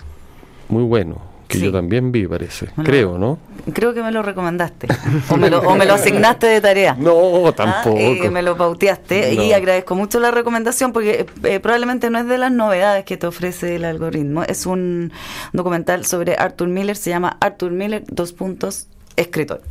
muy 0.69 0.83
bueno 0.83 1.26
que 1.47 1.59
yo 1.59 1.71
también 1.71 2.11
vi, 2.11 2.27
parece. 2.27 2.67
Creo, 2.83 3.17
¿no? 3.17 3.39
Creo 3.73 3.93
que 3.93 4.01
me 4.01 4.11
lo 4.11 4.21
recomendaste. 4.21 4.87
O 5.29 5.37
me 5.37 5.49
lo, 5.49 5.59
o 5.59 5.75
me 5.75 5.85
lo 5.85 5.93
asignaste 5.93 6.47
de 6.47 6.61
tarea. 6.61 6.95
No, 6.97 7.53
tampoco. 7.55 7.97
Ah, 7.97 8.29
me 8.29 8.41
lo 8.41 8.57
pauteaste. 8.57 9.33
Y 9.33 9.53
agradezco 9.53 9.95
mucho 9.95 10.19
la 10.19 10.31
recomendación 10.31 10.93
porque 10.93 11.25
eh, 11.43 11.59
probablemente 11.59 12.09
no 12.09 12.19
es 12.19 12.27
de 12.27 12.37
las 12.37 12.51
novedades 12.51 13.05
que 13.05 13.17
te 13.17 13.27
ofrece 13.27 13.75
el 13.75 13.85
algoritmo. 13.85 14.43
Es 14.43 14.65
un 14.65 15.11
documental 15.53 16.05
sobre 16.05 16.35
Arthur 16.35 16.67
Miller. 16.67 16.95
Se 16.95 17.09
llama 17.09 17.37
Arthur 17.39 17.71
Miller, 17.71 18.03
dos 18.07 18.33
puntos, 18.33 18.87
escritor. 19.15 19.61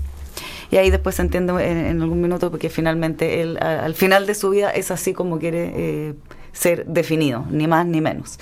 Y 0.70 0.76
ahí 0.76 0.90
después 0.90 1.14
se 1.14 1.22
entiende 1.22 1.52
en, 1.62 2.02
algún 2.02 2.20
minuto 2.20 2.50
porque 2.50 2.70
finalmente 2.70 3.40
él, 3.40 3.58
al 3.58 3.94
final 3.94 4.26
de 4.26 4.34
su 4.34 4.50
vida 4.50 4.70
es 4.70 4.90
así 4.90 5.12
como 5.12 5.38
quiere. 5.38 5.72
Eh, 5.74 6.14
ser 6.56 6.86
definido, 6.86 7.44
ni 7.50 7.66
más 7.66 7.86
ni 7.86 8.00
menos. 8.00 8.38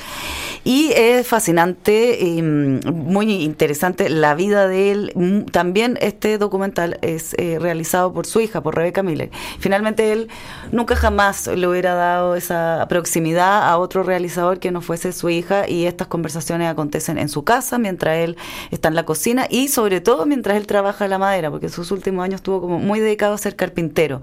Y 0.62 0.92
es 0.96 1.26
fascinante 1.26 2.18
y 2.20 2.40
mm, 2.40 2.80
muy 2.86 3.30
interesante 3.42 4.08
la 4.08 4.34
vida 4.34 4.66
de 4.66 4.92
él. 4.92 5.12
Mm, 5.14 5.42
también 5.50 5.98
este 6.00 6.38
documental 6.38 6.98
es 7.02 7.34
eh, 7.38 7.58
realizado 7.60 8.14
por 8.14 8.26
su 8.26 8.40
hija, 8.40 8.62
por 8.62 8.74
Rebeca 8.74 9.02
Miller. 9.02 9.30
Finalmente 9.58 10.12
él 10.12 10.28
nunca 10.72 10.96
jamás 10.96 11.48
le 11.48 11.66
hubiera 11.66 11.94
dado 11.94 12.34
esa 12.36 12.86
proximidad 12.88 13.68
a 13.68 13.76
otro 13.76 14.04
realizador 14.04 14.58
que 14.58 14.70
no 14.70 14.80
fuese 14.80 15.12
su 15.12 15.28
hija 15.28 15.68
y 15.68 15.84
estas 15.84 16.06
conversaciones 16.06 16.68
acontecen 16.68 17.18
en 17.18 17.28
su 17.28 17.44
casa 17.44 17.78
mientras 17.78 18.18
él 18.18 18.36
está 18.70 18.88
en 18.88 18.94
la 18.94 19.04
cocina 19.04 19.46
y 19.50 19.68
sobre 19.68 20.00
todo 20.00 20.24
mientras 20.24 20.56
él 20.56 20.66
trabaja 20.66 21.08
la 21.08 21.18
madera, 21.18 21.50
porque 21.50 21.66
en 21.66 21.72
sus 21.72 21.90
últimos 21.90 22.24
años 22.24 22.36
estuvo 22.36 22.60
como 22.60 22.78
muy 22.78 23.00
dedicado 23.00 23.34
a 23.34 23.38
ser 23.38 23.56
carpintero. 23.56 24.22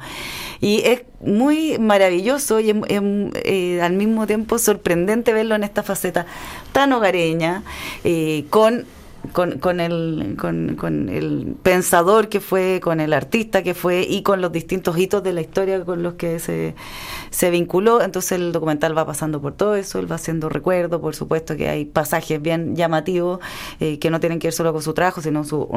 Y 0.60 0.81
es 0.86 1.03
muy 1.21 1.77
maravilloso 1.77 2.60
y 2.60 2.69
eh, 2.69 3.79
al 3.82 3.94
mismo 3.94 4.28
tiempo 4.28 4.58
sorprendente 4.58 5.34
verlo 5.34 5.56
en 5.56 5.64
esta 5.64 5.84
faceta 5.84 6.26
tan 6.72 6.94
hogareña, 6.94 7.64
eh, 8.04 8.46
con 8.50 8.86
con, 9.34 9.60
con, 9.60 9.80
el, 9.80 10.36
con, 10.40 10.75
con, 10.75 11.10
el 11.10 11.56
pensador 11.62 12.28
que 12.28 12.40
fue, 12.40 12.80
con 12.82 13.00
el 13.00 13.13
artista 13.13 13.63
que 13.63 13.74
fue 13.74 14.01
y 14.01 14.24
con 14.24 14.42
los 14.42 14.51
distintos 14.51 14.98
hitos 14.98 15.24
de 15.24 15.34
la 15.34 15.42
historia 15.42 15.86
con 15.86 16.04
los 16.04 16.16
que 16.16 16.40
se, 16.40 16.75
se 17.30 17.50
vinculó. 17.50 18.01
Entonces 18.01 18.34
el 18.34 18.51
documental 18.51 18.98
va 18.98 19.06
pasando 19.06 19.42
por 19.42 19.54
todo 19.54 19.75
eso, 19.75 20.00
él 20.00 20.12
va 20.12 20.16
haciendo 20.16 20.50
recuerdo, 20.50 21.00
por 21.01 21.16
supuesto 21.16 21.56
que 21.56 21.70
hay 21.70 21.86
pasajes 21.86 22.42
bien 22.42 22.75
llamativos 22.75 23.40
eh, 23.80 24.00
que 24.00 24.10
no 24.10 24.20
tienen 24.20 24.40
que 24.40 24.48
ver 24.48 24.54
solo 24.54 24.74
con 24.74 24.82
su 24.82 24.94
trabajo, 24.94 25.22
sino 25.22 25.44
su, 25.44 25.68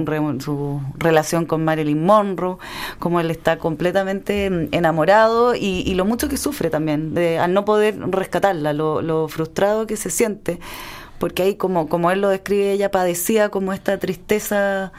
su 0.41 0.81
relación 0.97 1.47
con 1.47 1.65
Marilyn 1.65 2.05
Monroe, 2.05 2.57
como 2.99 3.21
él 3.21 3.31
está 3.31 3.59
completamente 3.59 4.47
enamorado 4.73 5.55
y, 5.55 5.95
lo 5.95 6.05
mucho 6.05 6.29
que 6.29 6.37
sufre 6.37 6.71
también 6.71 7.15
de, 7.15 7.39
al 7.39 7.55
no 7.55 7.65
poder 7.65 7.97
rescatarla, 8.11 8.73
lo, 8.73 9.01
lo 9.01 9.29
frustrado 9.29 9.87
que 9.87 9.97
se 9.97 10.11
siente 10.11 10.59
porque 11.25 11.43
ahí 11.43 11.55
como, 11.55 11.89
como 11.89 12.11
él 12.11 12.21
lo 12.21 12.29
describe, 12.29 12.73
ella 12.73 12.91
padecía 12.91 13.49
como 13.49 13.73
esta 13.73 13.97
tristeza 13.99 14.93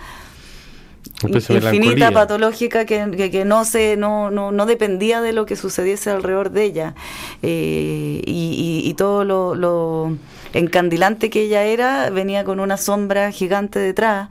infinita, 1.24 2.12
patológica, 2.12 2.84
que, 2.86 3.29
que, 3.29 3.46
no, 3.46 3.63
se, 3.63 3.96
no, 3.96 4.32
no, 4.32 4.51
no, 4.51 4.65
dependía 4.65 5.22
de 5.22 5.34
lo 5.34 5.46
que 5.46 5.55
sucediese 5.55 6.10
alrededor 6.10 6.50
de 6.50 6.63
ella. 6.63 6.96
Eh, 7.44 8.24
y, 8.25 8.91
todo 8.98 9.24
lo, 9.24 10.17
encandilante 10.53 11.29
que 11.29 11.44
ella 11.44 11.63
era 11.63 12.10
venía 12.10 12.44
con 12.44 12.60
una 12.60 12.77
sombra 12.77 13.32
gigante 13.32 13.77
detrás. 13.77 14.29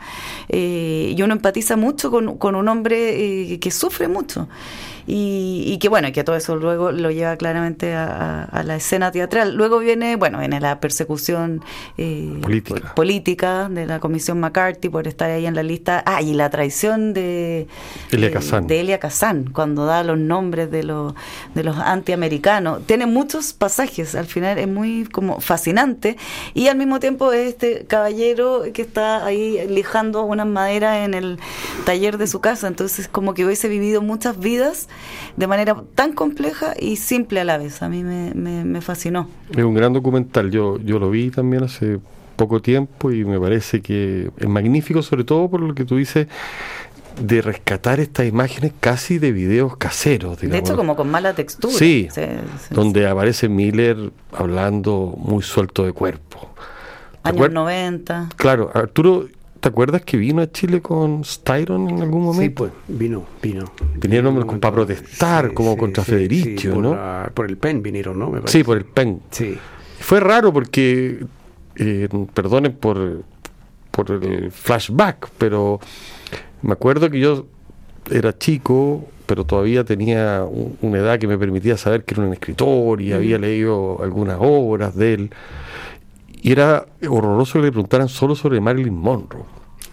Eh, 0.48 1.14
y 1.16 1.22
uno 1.22 1.34
empatiza 1.34 1.76
mucho 1.76 2.10
con, 2.10 2.38
con 2.38 2.56
un 2.56 2.66
hombre 2.66 3.52
eh, 3.52 3.60
que 3.60 3.70
sufre 3.70 4.08
mucho 4.08 4.48
y, 5.06 5.78
que 5.78 5.88
bueno, 5.88 6.10
que 6.12 6.24
todo 6.24 6.36
eso 6.36 6.56
luego 6.56 6.90
lo 6.90 7.10
lleva 7.10 7.36
claramente 7.36 7.94
a, 7.94 8.62
la 8.64 8.76
escena 8.76 9.12
teatral. 9.12 9.54
Luego 9.54 9.78
viene, 9.78 10.16
bueno, 10.16 10.38
viene 10.38 10.60
la 10.60 10.80
persecución 10.80 11.62
eh, 11.98 12.40
política. 12.94 13.68
de 13.68 13.86
la 13.86 14.00
Comisión 14.00 14.40
McCarthy 14.40 14.88
por 14.88 15.06
estar 15.06 15.30
ahí 15.30 15.46
en 15.46 15.54
la 15.54 15.62
lista. 15.62 16.02
Ah, 16.06 16.22
y 16.22 16.32
la 16.32 16.48
traición 16.48 17.12
de 17.12 17.66
Elia 18.10 18.28
eh, 18.28 18.60
De 18.66 18.80
Elia 18.80 18.98
Kazan, 18.98 19.50
cuando 19.52 19.84
da 19.84 20.02
los 20.04 20.18
nombres 20.18 20.70
de 20.70 20.84
los, 20.84 21.14
de 21.54 21.64
los 21.64 21.76
antiamericanos. 21.76 22.86
Tiene 22.86 23.06
muchos 23.06 23.52
pasajes, 23.52 24.14
al 24.14 24.26
final 24.26 24.58
es 24.58 24.68
muy 24.68 25.04
como 25.04 25.40
fascinante 25.40 26.16
y 26.54 26.68
al 26.68 26.76
mismo 26.76 27.00
tiempo 27.00 27.32
es 27.32 27.48
este 27.48 27.84
caballero 27.86 28.62
que 28.72 28.82
está 28.82 29.24
ahí 29.24 29.66
lijando 29.68 30.22
unas 30.22 30.46
maderas 30.46 31.04
en 31.04 31.14
el 31.14 31.38
taller 31.84 32.18
de 32.18 32.26
su 32.26 32.40
casa, 32.40 32.68
entonces 32.68 33.08
como 33.08 33.34
que 33.34 33.44
hubiese 33.44 33.68
vivido 33.68 34.00
muchas 34.00 34.38
vidas 34.38 34.88
de 35.36 35.46
manera 35.46 35.76
tan 35.94 36.12
compleja 36.12 36.74
y 36.78 36.96
simple 36.96 37.40
a 37.40 37.44
la 37.44 37.58
vez. 37.58 37.82
A 37.82 37.88
mí 37.88 38.02
me, 38.02 38.80
fascinó. 38.80 39.28
Es 39.50 39.64
un 39.64 39.74
gran 39.74 39.92
documental, 39.92 40.50
yo, 40.50 40.78
yo 40.78 40.98
lo 40.98 41.10
vi 41.10 41.30
también 41.30 41.64
hace 41.64 41.98
poco 42.36 42.60
tiempo 42.60 43.12
y 43.12 43.24
me 43.24 43.38
parece 43.38 43.80
que 43.80 44.30
es 44.36 44.48
magnífico, 44.48 45.02
sobre 45.02 45.24
todo 45.24 45.48
por 45.48 45.60
lo 45.60 45.74
que 45.74 45.84
tú 45.84 45.96
dices 45.96 46.26
de 47.20 47.42
rescatar 47.42 48.00
estas 48.00 48.26
imágenes 48.26 48.72
casi 48.80 49.18
de 49.18 49.32
videos 49.32 49.76
caseros. 49.76 50.40
De 50.40 50.58
hecho, 50.58 50.76
como 50.76 50.96
con 50.96 51.10
mala 51.10 51.32
textura. 51.32 51.72
Sí, 51.72 52.08
donde 52.70 53.06
aparece 53.06 53.48
Miller 53.48 54.10
hablando 54.32 55.14
muy 55.16 55.42
suelto 55.42 55.84
de 55.84 55.92
cuerpo. 55.92 56.50
Años 57.22 57.52
90. 57.52 58.30
Claro, 58.36 58.70
Arturo, 58.74 59.28
¿Te 59.64 59.70
acuerdas 59.70 60.02
que 60.02 60.18
vino 60.18 60.42
a 60.42 60.52
Chile 60.52 60.82
con 60.82 61.24
Styron 61.24 61.88
en 61.88 62.02
algún 62.02 62.24
momento? 62.24 62.42
Sí, 62.42 62.50
pues 62.50 62.72
vino, 62.86 63.24
vino. 63.40 63.64
Vinieron 63.94 64.60
para 64.60 64.74
protestar, 64.74 65.54
como 65.54 65.74
contra 65.74 66.04
Federicio, 66.04 66.76
¿no? 66.76 66.94
por 67.32 67.46
el 67.46 67.56
PEN 67.56 67.82
vinieron, 67.82 68.18
¿no? 68.18 68.30
sí, 68.44 68.62
por 68.62 68.76
el 68.76 68.84
PEN. 68.84 69.22
Sí. 69.30 69.56
Fue 70.00 70.20
raro 70.20 70.52
porque, 70.52 71.24
eh, 71.76 72.08
perdonen 72.34 72.74
por, 72.74 73.22
por 73.90 74.10
el 74.10 74.52
flashback, 74.52 75.30
pero 75.38 75.80
me 76.60 76.74
acuerdo 76.74 77.08
que 77.08 77.18
yo 77.18 77.46
era 78.10 78.36
chico, 78.36 79.08
pero 79.24 79.46
todavía 79.46 79.82
tenía 79.82 80.44
una 80.82 80.98
edad 80.98 81.18
que 81.18 81.26
me 81.26 81.38
permitía 81.38 81.78
saber 81.78 82.04
que 82.04 82.12
era 82.12 82.24
un 82.24 82.34
escritor 82.34 83.00
y 83.00 83.14
había 83.14 83.38
leído 83.38 84.02
algunas 84.02 84.36
obras 84.38 84.94
de 84.94 85.14
él. 85.14 85.30
Y 86.44 86.52
era 86.52 86.84
horroroso 87.08 87.54
que 87.54 87.64
le 87.64 87.72
preguntaran 87.72 88.06
solo 88.06 88.36
sobre 88.36 88.60
Marilyn 88.60 88.94
Monroe. 88.94 89.44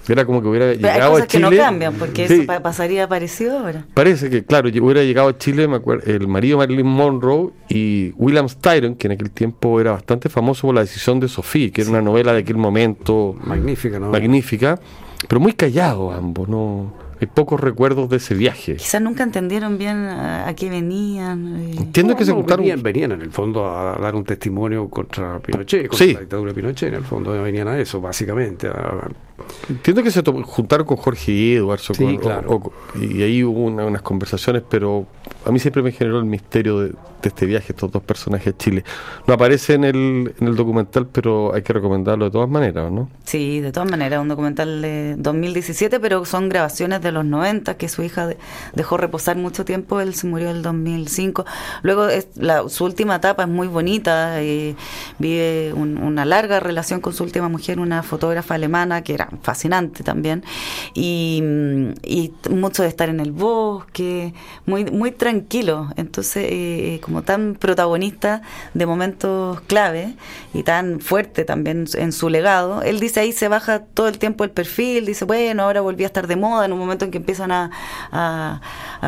Era 0.10 0.25
como 0.25 0.41
que 0.41 0.50
hubiera 0.50 0.74
llegado 0.74 1.15
a 1.15 1.25
Chile. 1.25 1.50
que 1.50 1.55
no 1.55 1.62
cambian, 1.62 1.93
porque 1.93 2.25
eso 2.25 2.62
pasaría 2.62 3.08
parecido 3.08 3.60
ahora. 3.60 3.86
Parece 3.93 4.29
que, 4.29 4.43
claro, 4.43 4.67
hubiera 4.67 5.01
llegado 5.01 5.29
a 5.29 5.38
Chile, 5.38 5.65
me 5.70 5.77
acuerdo, 5.77 6.12
el 6.12 6.27
marido 6.27 6.60
de 6.60 6.67
Marilyn 6.67 6.88
Monroe 6.88 7.51
y 7.70 8.12
William 8.17 8.50
Styron, 8.50 8.96
que 8.96 9.08
en 9.08 9.13
aquel 9.13 9.31
tiempo 9.31 9.79
era 9.79 9.93
bastante 9.93 10.27
famoso 10.27 10.67
por 10.67 10.75
la 10.75 10.81
decisión 10.81 11.22
de 11.22 11.29
Sofía, 11.29 11.72
que 11.72 11.81
era 11.84 11.89
una 11.89 12.01
novela 12.01 12.34
de 12.34 12.39
aquel 12.39 12.58
momento. 12.58 13.34
Magnífica, 13.46 13.98
¿no? 13.98 14.10
Magnífica, 14.10 14.77
pero 15.29 15.39
muy 15.39 15.53
callado 15.53 16.12
ambos, 16.12 16.50
¿no? 16.50 16.91
Hay 17.22 17.28
pocos 17.28 17.62
recuerdos 17.62 18.10
de 18.10 18.18
ese 18.18 18.34
viaje. 18.34 18.78
Quizás 18.78 19.00
nunca 19.00 19.22
entendieron 19.22 19.78
bien 19.78 19.98
a, 20.08 20.51
qué 20.56 20.72
venían. 20.72 21.56
Eh. 21.62 21.75
Entiendo 21.78 22.16
que 22.16 22.25
se 22.25 22.32
juntaron. 22.32 22.63
Venían, 22.66 22.82
venían, 22.82 23.12
en 23.12 23.22
el 23.22 23.32
fondo 23.32 23.70
a 23.70 23.96
dar 24.00 24.16
un 24.16 24.24
testimonio 24.24 24.90
contra 24.90 25.40
Pinochet, 25.40 25.88
contra 25.88 26.08
la 26.08 26.20
dictadura 26.22 26.51
de 26.51 26.56
Pinochet, 26.56 26.90
en 26.90 26.96
el 26.96 27.04
fondo 27.04 27.32
venían 27.40 27.68
a 27.68 27.80
eso, 27.80 28.01
básicamente. 28.01 28.68
Entiendo 29.69 30.03
que 30.03 30.12
se 30.12 30.21
juntaron 30.21 30.86
con 30.86 30.98
Jorge 30.98 31.55
Edwards 31.55 31.89
sí, 31.93 32.17
claro. 32.17 32.71
y 32.95 33.21
ahí 33.21 33.43
hubo 33.43 33.62
unas 33.62 34.01
conversaciones, 34.01 34.63
pero 34.69 35.05
a 35.45 35.51
mí 35.51 35.60
siempre 35.60 35.81
me 35.81 35.91
generó 35.91 36.19
el 36.19 36.25
misterio 36.25 36.79
de, 36.79 36.93
este 37.24 37.45
viaje, 37.45 37.74
estos 37.74 37.91
dos 37.91 38.01
personajes 38.03 38.53
a 38.53 38.57
Chile. 38.57 38.83
No 39.27 39.36
aparece 39.36 39.75
en 39.75 39.83
el, 39.83 40.33
en 40.39 40.48
el 40.48 40.55
documental, 40.55 41.07
pero 41.07 41.53
hay 41.53 41.62
que 41.62 41.74
recomendarlo 41.74 42.25
de 42.25 42.31
todas 42.31 42.50
maneras, 42.50 42.91
¿no? 42.91 43.10
Sí, 43.25 43.60
de 43.60 43.71
todas 43.71 43.89
maneras, 43.89 44.21
un 44.21 44.27
documental 44.27 44.81
de 44.81 45.15
2017, 45.17 46.00
pero 46.00 46.25
son 46.25 46.50
grabaciones 46.50 47.01
de 47.01 47.12
los 47.12 47.25
90 47.25 47.75
que 47.77 47.89
su 47.89 48.03
hija 48.03 48.29
dejó 48.74 48.98
reposar 48.98 49.38
mucho 49.38 49.65
tiempo, 49.65 50.01
él 50.01 50.15
se 50.15 50.27
murió 50.27 50.50
en 50.50 50.57
el 50.57 50.62
2005. 50.63 51.45
Luego 51.83 52.07
es, 52.07 52.27
la, 52.36 52.67
su 52.69 52.86
última 52.86 53.17
etapa 53.17 53.43
es 53.43 53.50
muy 53.50 53.67
bonita, 53.67 54.41
y 54.43 54.75
vive 55.19 55.74
una 55.74 56.25
larga 56.25 56.60
relación 56.60 57.01
con 57.01 57.13
su 57.13 57.24
última 57.24 57.50
mujer, 57.50 57.79
una 57.79 58.03
fotógrafa 58.03 58.55
alemana 58.55 59.03
que 59.03 59.13
era 59.13 59.29
fascinante 59.42 60.04
también, 60.04 60.44
y, 60.94 61.42
y 62.04 62.34
mucho 62.50 62.84
de 62.84 62.90
estar 62.90 63.10
en 63.10 63.20
el 63.20 63.32
bosque, 63.32 64.34
muy, 64.66 64.86
muy 64.86 65.12
tranquilo, 65.12 65.90
entonces 65.96 66.46
eh, 66.50 67.00
como 67.02 67.24
tan 67.24 67.56
protagonista 67.56 68.42
de 68.74 68.86
momentos 68.86 69.62
clave 69.62 70.16
y 70.54 70.64
tan 70.64 71.00
fuerte 71.00 71.46
también 71.46 71.86
en 71.94 72.12
su 72.12 72.30
legado, 72.30 72.82
él 72.82 73.00
dice 73.00 73.20
ahí 73.20 73.32
se 73.32 73.48
baja 73.48 73.80
todo 73.80 74.08
el 74.08 74.18
tiempo 74.18 74.44
el 74.44 74.52
perfil, 74.52 75.06
dice 75.06 75.26
bueno, 75.26 75.64
ahora 75.64 75.82
volví 75.82 76.04
a 76.04 76.08
estar 76.08 76.28
de 76.28 76.36
moda 76.36 76.66
en 76.66 76.74
un 76.74 76.80
momento 76.80 77.06
en 77.06 77.12
que 77.12 77.18
empiezan 77.18 77.52
a, 77.52 77.72
a, 78.12 78.62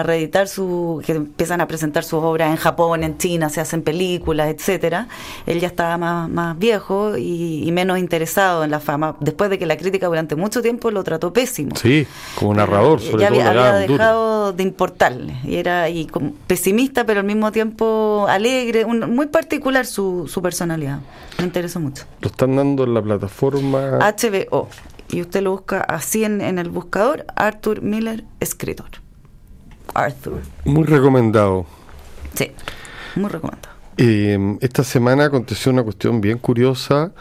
reeditar 0.03 0.48
su, 0.48 1.01
que 1.06 1.13
empiezan 1.13 1.62
a 1.62 1.68
presentar 1.68 2.03
sus 2.03 2.24
obras 2.24 2.50
en 2.50 2.58
Japón, 2.58 3.03
en 3.03 3.18
China, 3.18 3.50
se 3.50 3.62
hacen 3.62 3.82
películas, 3.84 4.50
etcétera, 4.50 5.08
él 5.46 5.60
ya 5.60 5.68
estaba 5.68 5.98
más, 5.98 6.30
más 6.30 6.58
viejo 6.58 7.18
y, 7.18 7.70
menos 7.74 7.98
interesado 7.98 8.63
en 8.63 8.70
la 8.70 8.80
fama, 8.80 9.15
después 9.20 9.50
de 9.50 9.58
que 9.58 9.65
la 9.65 9.77
crítica 9.77 10.08
durante 10.13 10.36
mucho 10.36 10.62
tiempo 10.62 10.91
lo 10.91 11.03
trató 11.03 11.34
pésimo. 11.34 11.75
Sí, 11.75 12.05
como 12.36 12.53
narrador, 12.53 13.01
sobre 13.01 13.24
ya 13.24 13.29
todo. 13.29 13.41
Había, 13.41 13.74
dejado 13.74 14.53
de 14.53 14.63
importarle, 14.63 15.36
y 15.43 15.55
era 15.55 15.89
y 15.89 16.08
pesimista, 16.46 17.03
pero 17.03 17.22
al 17.22 17.25
mismo 17.25 17.51
tiempo 17.51 18.27
alegre, 18.29 18.86
muy 18.86 19.25
particular 19.27 19.88
su, 19.88 20.29
su 20.32 20.41
personalidad. 20.41 21.00
Me 21.39 21.46
interesó 21.46 21.79
mucho. 21.79 22.05
Lo 22.22 22.29
están 22.29 22.55
dando 22.55 22.84
en 22.84 22.93
la 22.93 23.01
plataforma 23.01 23.98
HBO 24.00 24.70
y 25.10 25.22
usted 25.22 25.41
lo 25.41 25.51
busca 25.51 25.82
así 25.82 26.24
en, 26.24 26.41
el 26.41 26.70
buscador, 26.70 27.25
Arthur 27.36 27.82
Miller, 27.82 28.24
escritor. 28.39 28.89
Arthur. 29.93 30.41
Muy 30.65 30.84
recomendado. 30.84 31.65
Sí, 32.34 32.51
muy 33.15 33.29
recomendado. 33.29 33.74
Eh, 33.98 34.58
esta 34.62 34.84
semana 34.84 35.25
aconteció 35.25 35.72
una 35.72 35.84
cuestión 35.84 36.20
bien 36.22 36.38
curiosa, 36.39 37.12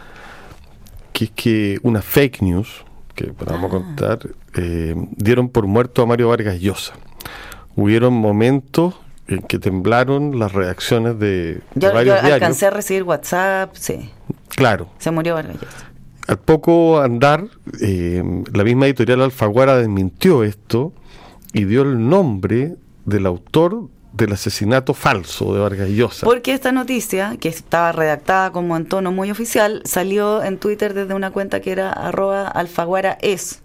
que 1.13 1.25
es 1.27 1.31
que 1.31 1.79
una 1.83 2.03
fake 2.03 2.43
news, 2.43 2.85
que 3.15 3.33
vamos 3.47 3.65
a 3.65 3.67
ah. 3.67 3.69
contar, 3.69 4.19
eh, 4.55 4.95
dieron 5.17 5.49
por 5.49 5.67
muerto 5.67 6.03
a 6.03 6.07
Mario 6.07 6.29
Vargas 6.29 6.61
Llosa. 6.61 6.95
Hubieron 7.77 8.15
momentos 8.15 8.95
en 9.29 9.43
que 9.43 9.59
temblaron 9.59 10.39
las 10.39 10.53
reacciones 10.53 11.19
de, 11.19 11.55
de 11.55 11.63
Yo, 11.75 11.89
yo 11.89 11.95
varios 11.95 12.15
diarios. 12.17 12.35
alcancé 12.35 12.67
a 12.67 12.71
recibir 12.71 13.03
WhatsApp, 13.05 13.75
sí. 13.75 14.11
Claro, 14.49 14.89
Se 14.99 15.11
murió 15.11 15.35
Vargas 15.35 15.57
Llosa. 15.61 15.91
al 16.29 16.39
poco 16.39 17.01
andar, 17.01 17.47
eh, 17.81 18.23
la 18.53 18.65
misma 18.65 18.87
editorial 18.87 19.23
Alfaguara 19.23 19.77
desmintió 19.77 20.45
esto 20.45 20.93
y 21.53 21.65
dio 21.65 21.83
el 21.83 22.09
nombre 22.09 22.77
del 23.05 23.27
autor 23.27 23.89
del 24.13 24.33
asesinato 24.33 24.95
falso 24.95 25.55
de 25.55 25.61
Vargas 25.61 25.89
Llosa. 25.89 26.27
Porque 26.27 26.53
esta 26.53 26.73
noticia, 26.73 27.37
que 27.41 27.49
estaba 27.49 27.93
redactada 27.93 28.51
como 28.53 28.77
en 28.77 28.87
tono 28.87 29.13
muy 29.13 29.31
oficial, 29.31 29.83
salió 29.85 30.43
en 30.43 30.59
Twitter 30.59 30.95
desde 30.95 31.15
una 31.15 31.31
cuenta 31.31 31.61
que 31.61 31.73
era 31.73 31.91
arroba 31.91 32.49
alfaguaraes. 32.49 33.63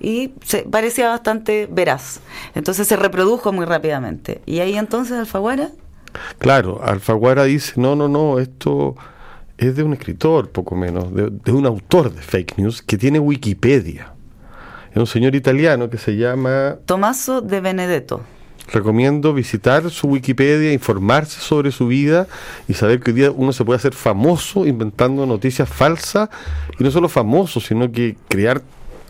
Y 0.00 0.32
se, 0.44 0.62
parecía 0.62 1.08
bastante 1.08 1.68
veraz. 1.70 2.20
Entonces 2.54 2.88
se 2.88 2.96
reprodujo 2.96 3.52
muy 3.52 3.64
rápidamente. 3.64 4.42
Y 4.46 4.58
ahí 4.58 4.76
entonces 4.76 5.16
Alfaguara, 5.16 5.70
Claro, 6.38 6.82
Alfaguara 6.82 7.44
dice, 7.44 7.74
no, 7.76 7.96
no, 7.96 8.08
no, 8.08 8.38
esto 8.38 8.96
es 9.58 9.76
de 9.76 9.82
un 9.82 9.92
escritor, 9.92 10.50
poco 10.50 10.74
menos, 10.74 11.14
de, 11.14 11.30
de 11.30 11.52
un 11.52 11.66
autor 11.66 12.12
de 12.12 12.20
fake 12.20 12.58
news 12.58 12.82
que 12.82 12.98
tiene 12.98 13.18
Wikipedia. 13.18 14.12
Es 14.90 14.96
un 14.96 15.06
señor 15.06 15.34
italiano 15.34 15.88
que 15.88 15.98
se 15.98 16.16
llama 16.16 16.76
Tommaso 16.84 17.40
de 17.40 17.60
Benedetto. 17.60 18.22
Recomiendo 18.68 19.34
visitar 19.34 19.90
su 19.90 20.06
Wikipedia, 20.08 20.72
informarse 20.72 21.40
sobre 21.40 21.72
su 21.72 21.88
vida 21.88 22.26
y 22.68 22.74
saber 22.74 23.00
que 23.00 23.10
hoy 23.10 23.16
día 23.16 23.30
uno 23.30 23.52
se 23.52 23.64
puede 23.64 23.76
hacer 23.76 23.92
famoso 23.94 24.66
inventando 24.66 25.26
noticias 25.26 25.68
falsas 25.68 26.28
y 26.78 26.84
no 26.84 26.90
solo 26.90 27.08
famoso, 27.08 27.60
sino 27.60 27.90
que 27.90 28.16
crear 28.28 28.62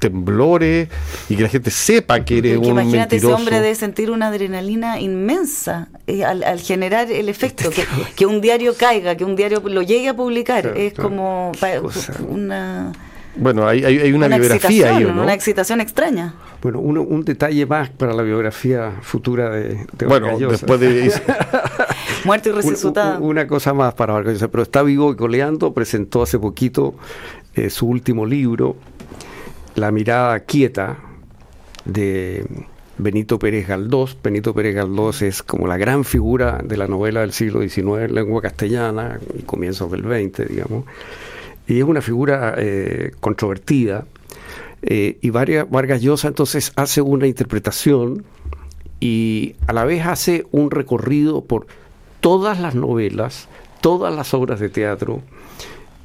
temblores 0.03 0.89
y 1.29 1.37
que 1.37 1.43
la 1.45 1.49
gente 1.49 1.71
sepa 1.71 2.25
que 2.25 2.39
eres 2.39 2.55
Porque 2.57 2.69
un 2.69 2.73
imagínate 2.73 3.15
mentiroso. 3.15 3.29
ese 3.29 3.35
hombre 3.37 3.61
de 3.61 3.75
sentir 3.77 4.11
una 4.11 4.29
adrenalina 4.29 4.99
inmensa 4.99 5.91
eh, 6.09 6.25
al, 6.25 6.43
al 6.43 6.61
generar 6.61 7.09
el 7.13 7.29
efecto, 7.29 7.71
que, 7.71 7.85
que 8.17 8.27
un 8.27 8.41
diario 8.41 8.75
caiga, 8.77 9.17
que 9.17 9.25
un 9.25 9.37
diario 9.37 9.63
lo 9.65 9.83
llegue 9.83 10.09
a 10.09 10.17
publicar. 10.17 10.63
Claro, 10.63 10.77
es 10.77 10.95
claro. 10.95 11.09
como 11.09 11.53
una, 12.29 12.91
Bueno, 13.35 13.67
hay, 13.67 13.83
hay, 13.85 13.99
hay 13.99 14.13
una, 14.13 14.29
biografía 14.29 14.69
ahí, 14.69 14.77
excitación, 14.77 15.11
¿o 15.11 15.15
¿no? 15.15 15.23
una 15.23 15.35
excitación 15.35 15.81
extraña. 15.81 16.35
Bueno, 16.63 16.81
uno- 16.81 17.03
un 17.03 17.25
detalle 17.25 17.65
más 17.67 17.89
para 17.89 18.13
la 18.13 18.23
biografía 18.23 18.93
futura 19.01 19.49
de, 19.51 19.87
de 19.97 20.07
Bueno, 20.07 20.37
después 20.39 20.79
de... 20.81 21.13
Muerto 22.25 22.51
y 22.51 22.53
Un- 22.53 22.57
resucitada. 22.59 23.19
un- 23.19 23.25
Una 23.31 23.47
cosa 23.47 23.73
más 23.75 23.95
para 23.95 24.13
Vargas 24.13 24.35
Llosa, 24.35 24.49
pero 24.49 24.63
está 24.63 24.83
vivo 24.83 25.11
y 25.13 25.17
coleando. 25.17 25.73
Presentó 25.73 26.23
hace 26.23 26.39
poquito 26.39 26.95
eh, 27.55 27.71
su 27.71 27.87
último 27.87 28.27
libro, 28.27 28.77
La 29.77 29.91
mirada 29.91 30.39
quieta, 30.41 30.99
de 31.85 32.45
Benito 32.99 33.39
Pérez 33.39 33.67
Galdós. 33.67 34.17
Benito 34.23 34.55
Pérez 34.55 34.75
Galdós 34.75 35.23
es 35.23 35.43
como 35.43 35.67
la 35.67 35.77
gran 35.79 36.05
figura 36.05 36.61
de 36.63 36.77
la 36.77 36.87
novela 36.87 37.21
del 37.23 37.33
siglo 37.33 37.61
XIX 37.63 38.03
en 38.03 38.15
lengua 38.15 38.43
castellana 38.43 39.19
y 39.39 39.43
comienzos 39.43 39.91
del 39.91 40.03
XX, 40.03 40.49
digamos. 40.49 40.85
Y 41.67 41.79
es 41.79 41.85
una 41.85 42.01
figura 42.03 42.55
eh, 42.59 43.13
controvertida. 43.21 44.05
Eh, 44.83 45.19
y 45.21 45.31
Vargas, 45.31 45.67
Vargas 45.71 46.03
Llosa 46.03 46.29
entonces 46.29 46.73
hace 46.77 47.01
una 47.03 47.27
interpretación 47.29 48.25
y 48.99 49.55
a 49.67 49.73
la 49.73 49.85
vez 49.85 50.05
hace 50.07 50.45
un 50.51 50.71
recorrido 50.71 51.45
por 51.45 51.67
todas 52.21 52.59
las 52.61 52.75
novelas, 52.75 53.49
todas 53.81 54.13
las 54.15 54.35
obras 54.35 54.59
de 54.61 54.69
teatro 54.69 55.23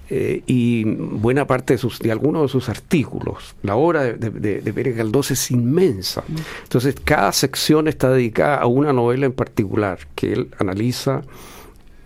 eh, 0.09 0.41
y 0.47 0.83
buena 0.85 1.45
parte 1.47 1.73
de, 1.73 1.77
sus, 1.79 1.99
de 1.99 2.11
algunos 2.11 2.43
de 2.43 2.47
sus 2.49 2.69
artículos. 2.69 3.55
La 3.63 3.75
obra 3.75 4.03
de, 4.03 4.29
de- 4.29 4.61
de 4.61 4.73
Pérez 4.73 4.95
Galdós 4.95 5.31
es 5.31 5.49
inmensa. 5.51 6.23
Entonces, 6.63 6.95
cada 7.03 7.31
sección 7.31 7.87
está 7.87 8.09
dedicada 8.11 8.57
a 8.57 8.67
una 8.67 8.93
novela 8.93 9.25
en 9.25 9.33
particular 9.33 9.99
que 10.15 10.33
él 10.33 10.49
analiza 10.59 11.23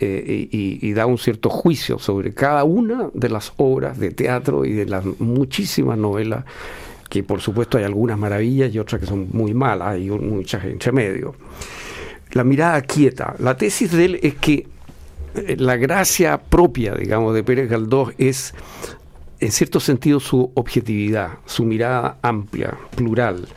eh, 0.03 0.47
y, 0.51 0.93
da 0.93 1.05
un 1.05 1.19
cierto 1.19 1.51
juicio 1.51 1.99
sobre 1.99 2.33
cada 2.33 2.63
una 2.63 3.11
de 3.13 3.29
las 3.29 3.53
obras 3.57 3.99
de 3.99 4.09
teatro 4.09 4.65
y 4.65 4.73
de 4.73 4.87
las 4.87 5.05
muchísimas 5.19 5.95
novelas, 5.95 6.43
que 7.07 7.21
por 7.21 7.39
supuesto 7.39 7.77
hay 7.77 7.83
algunas 7.83 8.17
maravillas 8.17 8.73
y 8.73 8.79
otras 8.79 8.99
que 8.99 9.05
son 9.05 9.27
muy 9.31 9.53
malas, 9.53 9.99
y 9.99 10.09
muchas 10.09 10.65
entre 10.65 10.91
medio. 10.91 11.35
La 12.31 12.43
mirada 12.43 12.81
quieta. 12.81 13.35
La 13.37 13.55
tesis 13.55 13.91
de 13.91 14.05
él 14.05 14.19
es 14.23 14.33
que 14.33 14.65
eh, 15.35 15.55
la 15.59 15.77
gracia 15.77 16.39
propia, 16.39 16.95
digamos, 16.95 17.35
de 17.35 17.43
Pérez 17.43 17.69
Galdós 17.69 18.15
es, 18.17 18.55
en 19.39 19.51
cierto 19.51 19.79
sentido, 19.79 20.19
su 20.19 20.51
objetividad, 20.55 21.33
su 21.45 21.63
mirada 21.63 22.17
amplia, 22.23 22.75
plural, 22.95 23.47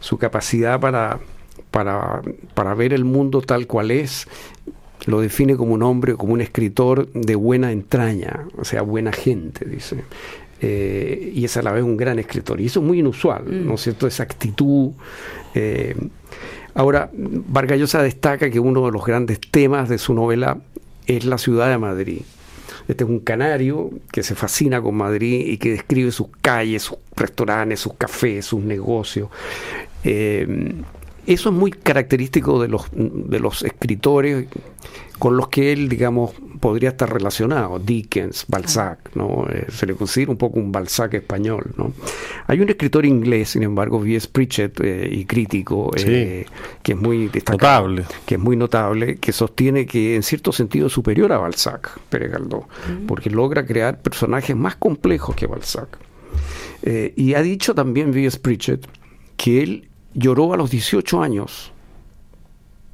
su 0.00 0.18
capacidad 0.18 0.78
para, 0.78 1.18
para, 1.70 2.20
para 2.52 2.74
ver 2.74 2.92
el 2.92 3.06
mundo 3.06 3.40
tal 3.40 3.66
cual 3.66 3.90
es 3.90 4.28
lo 5.06 5.20
define 5.20 5.56
como 5.56 5.74
un 5.74 5.82
hombre, 5.82 6.14
como 6.14 6.32
un 6.32 6.40
escritor 6.40 7.10
de 7.12 7.34
buena 7.34 7.72
entraña, 7.72 8.46
o 8.56 8.64
sea, 8.64 8.82
buena 8.82 9.12
gente, 9.12 9.64
dice. 9.64 10.04
Eh, 10.60 11.32
y 11.34 11.44
es 11.44 11.56
a 11.56 11.62
la 11.62 11.72
vez 11.72 11.82
un 11.82 11.96
gran 11.96 12.18
escritor. 12.18 12.60
Y 12.60 12.66
eso 12.66 12.80
es 12.80 12.86
muy 12.86 13.00
inusual, 13.00 13.44
¿no 13.66 13.74
es 13.74 13.82
cierto? 13.82 14.06
Esa 14.06 14.22
actitud. 14.22 14.92
eh. 15.54 15.94
Ahora, 16.76 17.10
Vargas 17.12 17.78
Llosa 17.78 18.02
destaca 18.02 18.50
que 18.50 18.58
uno 18.58 18.84
de 18.86 18.90
los 18.90 19.04
grandes 19.04 19.40
temas 19.40 19.88
de 19.88 19.98
su 19.98 20.12
novela 20.12 20.58
es 21.06 21.24
la 21.24 21.38
ciudad 21.38 21.70
de 21.70 21.78
Madrid. 21.78 22.22
Este 22.88 23.04
es 23.04 23.10
un 23.10 23.20
canario 23.20 23.90
que 24.10 24.22
se 24.22 24.34
fascina 24.34 24.82
con 24.82 24.96
Madrid 24.96 25.46
y 25.46 25.58
que 25.58 25.70
describe 25.70 26.10
sus 26.10 26.28
calles, 26.40 26.82
sus 26.82 26.98
restaurantes, 27.16 27.80
sus 27.80 27.94
cafés, 27.94 28.46
sus 28.46 28.62
negocios. 28.62 29.28
Eh, 30.02 30.74
eso 31.26 31.48
es 31.48 31.54
muy 31.54 31.70
característico 31.70 32.60
de 32.60 32.68
los, 32.68 32.86
de 32.92 33.40
los 33.40 33.62
escritores 33.62 34.46
con 35.18 35.36
los 35.36 35.48
que 35.48 35.72
él, 35.72 35.88
digamos, 35.88 36.32
podría 36.60 36.90
estar 36.90 37.12
relacionado. 37.12 37.78
Dickens, 37.78 38.44
Balzac, 38.48 39.10
¿no? 39.14 39.46
Eh, 39.48 39.66
se 39.70 39.86
le 39.86 39.94
considera 39.94 40.32
un 40.32 40.36
poco 40.36 40.58
un 40.58 40.72
Balzac 40.72 41.14
español, 41.14 41.72
¿no? 41.76 41.92
Hay 42.46 42.60
un 42.60 42.68
escritor 42.68 43.06
inglés, 43.06 43.50
sin 43.50 43.62
embargo, 43.62 43.98
V.S. 43.98 44.28
Pritchett, 44.30 44.80
eh, 44.80 45.08
y 45.10 45.24
crítico, 45.24 45.90
eh, 45.96 46.46
que 46.82 46.92
es 46.92 46.98
muy 46.98 47.28
destacado, 47.28 47.88
Notable. 47.88 48.06
que 48.26 48.34
es 48.34 48.40
muy 48.40 48.56
notable, 48.56 49.16
que 49.16 49.32
sostiene 49.32 49.86
que 49.86 50.16
en 50.16 50.22
cierto 50.22 50.52
sentido 50.52 50.88
es 50.88 50.92
superior 50.92 51.32
a 51.32 51.38
Balzac, 51.38 51.98
Pérez 52.08 52.32
Galdós, 52.32 52.64
porque 53.06 53.30
logra 53.30 53.64
crear 53.64 54.00
personajes 54.00 54.56
más 54.56 54.76
complejos 54.76 55.36
que 55.36 55.46
Balzac. 55.46 55.98
Y 57.16 57.34
ha 57.34 57.40
dicho 57.40 57.74
también 57.74 58.10
V.S. 58.10 58.38
Pritchett 58.38 58.86
que 59.36 59.62
él 59.62 59.88
lloró 60.14 60.52
a 60.52 60.56
los 60.56 60.70
18 60.70 61.22
años 61.22 61.72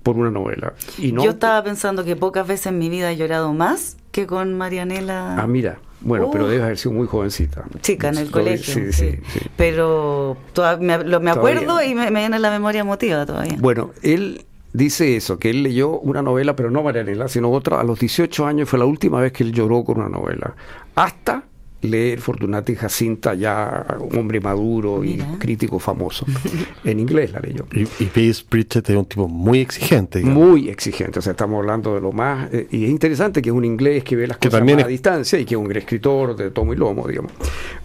por 0.03 0.17
una 0.17 0.31
novela. 0.31 0.73
Y 0.99 1.13
no, 1.13 1.23
Yo 1.25 1.31
estaba 1.33 1.63
pensando 1.63 2.05
que 2.05 2.17
pocas 2.17 2.47
veces 2.47 2.67
en 2.69 2.79
mi 2.79 2.89
vida 2.89 3.11
he 3.13 3.17
llorado 3.17 3.53
más 3.53 3.97
que 4.13 4.27
con 4.27 4.57
Marianela. 4.57 5.37
Ah, 5.41 5.47
mira. 5.47 5.79
Bueno, 6.03 6.31
pero 6.33 6.47
Oh. 6.47 6.49
debe 6.49 6.63
haber 6.63 6.79
sido 6.79 6.93
muy 6.93 7.07
jovencita. 7.07 7.65
chica 7.83 8.09
en 8.09 8.17
el 8.17 8.31
colegio. 8.31 8.73
sí, 8.73 8.91
sí. 8.93 9.19
sí. 9.33 9.41
Pero 9.57 10.39
toda- 10.55 10.79
me, 10.79 10.97
lo- 11.05 11.21
me 11.21 11.31
Todavía. 11.33 11.61
acuerdo 11.61 11.83
y 11.85 11.95
me, 11.95 12.11
me 12.11 12.21
viene 12.21 12.39
la 12.39 12.51
memoria 12.51 12.81
emotiva 12.81 13.27
todavía. 13.27 13.57
Bueno, 13.61 13.91
él 14.03 14.47
dice 14.73 15.17
eso, 15.17 15.39
que 15.39 15.51
él 15.51 15.63
leyó 15.63 15.91
una 16.01 16.23
novela, 16.23 16.57
pero 16.57 16.71
no 16.71 16.83
Marianela, 16.83 17.29
sino 17.29 17.51
otra, 17.51 17.79
a 17.81 17.85
los 17.85 17.99
18 18.01 18.47
años 18.47 18.67
fue 18.71 18.79
la 18.79 18.87
última 18.87 19.21
vez 19.21 19.33
que 19.33 19.43
él 19.45 19.53
lloró 19.53 19.85
con 19.85 19.99
una 19.99 20.09
novela. 20.09 20.55
Hasta 20.95 21.43
leer 21.83 22.21
Fortunati 22.21 22.73
y 22.73 22.77
Jacinta, 22.77 23.35
ya 23.35 23.87
un 24.01 24.19
hombre 24.19 24.41
maduro 24.41 25.05
y 25.05 25.17
crítico 25.39 25.79
famoso. 25.79 26.27
en 26.85 27.01
inglés 27.01 27.33
la 27.33 27.41
leyó. 27.41 27.67
Y, 27.73 27.83
y 28.03 28.07
P.S. 28.07 28.45
Pritchett 28.49 28.89
es 28.91 28.97
un 28.97 29.07
tipo 29.07 29.29
muy 29.29 29.61
exigente. 29.61 30.19
digamos. 30.21 30.49
Muy 30.49 30.69
exigente, 30.69 31.19
o 31.19 31.23
sea, 31.23 31.33
estamos 31.33 31.59
hablando 31.61 31.95
de 31.95 32.01
lo 32.01 32.13
más... 32.13 32.53
eh, 32.53 32.67
y 32.71 32.85
es 32.85 32.91
interesante 32.91 33.41
que 33.43 33.49
es 33.51 33.55
un 33.55 33.65
inglés 33.65 34.05
que 34.05 34.17
ve 34.17 34.27
las 34.27 34.39
Que 34.39 34.49
cosas 34.49 34.61
también 34.61 34.77
más 34.77 34.83
es- 34.85 34.87
a 34.87 34.91
distancia 34.91 35.39
y 35.39 35.45
que 35.45 35.55
es 35.55 35.59
un 35.59 35.65
gran 35.69 35.79
escritor 35.83 36.37
de 36.37 36.51
tomo 36.51 36.73
y 36.73 36.77
lomo, 36.77 37.07
digamos. 37.09 37.33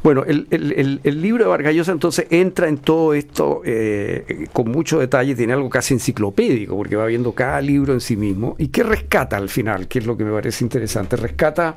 Bueno, 0.03 0.23
el, 0.25 0.47
el- 0.51 0.71
el- 0.73 0.99
el 1.03 1.21
libro 1.21 1.43
de 1.45 1.49
Vargas 1.49 1.73
Llosa 1.73 1.91
entonces 1.91 2.27
entra 2.29 2.67
en 2.67 2.77
todo 2.77 3.13
esto 3.13 3.61
eh, 3.65 4.47
con 4.53 4.69
mucho 4.71 4.99
detalle, 4.99 5.35
tiene 5.35 5.53
algo 5.53 5.69
casi 5.69 5.93
enciclopédico, 5.93 6.75
porque 6.75 6.95
va 6.95 7.05
viendo 7.05 7.31
cada 7.33 7.61
libro 7.61 7.93
en 7.93 8.01
sí 8.01 8.15
mismo. 8.17 8.55
¿Y 8.59 8.67
qué 8.67 8.83
rescata 8.83 9.37
al 9.37 9.49
final? 9.49 9.87
Que 9.87 9.99
es 9.99 10.05
lo 10.05 10.17
que 10.17 10.23
me 10.25 10.31
parece 10.31 10.63
interesante. 10.63 11.15
Rescata 11.15 11.75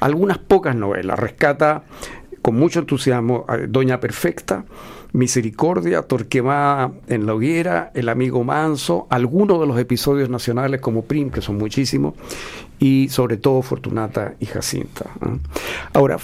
algunas 0.00 0.38
pocas 0.38 0.74
novelas, 0.74 1.18
rescata 1.18 1.59
con 2.42 2.56
mucho 2.56 2.80
entusiasmo 2.80 3.44
Doña 3.68 4.00
Perfecta, 4.00 4.64
Misericordia, 5.12 6.02
Torquemada 6.02 6.92
en 7.08 7.26
la 7.26 7.34
hoguera, 7.34 7.90
El 7.94 8.08
amigo 8.08 8.44
manso, 8.44 9.06
algunos 9.10 9.60
de 9.60 9.66
los 9.66 9.78
episodios 9.78 10.30
nacionales 10.30 10.80
como 10.80 11.02
Prim, 11.04 11.30
que 11.30 11.40
son 11.42 11.58
muchísimos, 11.58 12.14
y 12.78 13.08
sobre 13.10 13.36
todo 13.36 13.60
Fortunata 13.62 14.34
y 14.40 14.46
Jacinta. 14.46 15.06
¿eh? 15.26 15.38
Ahora, 15.92 16.16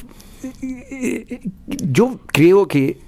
eh, 0.63 1.41
yo 1.67 2.21
creo 2.27 2.67
que, 2.69 2.99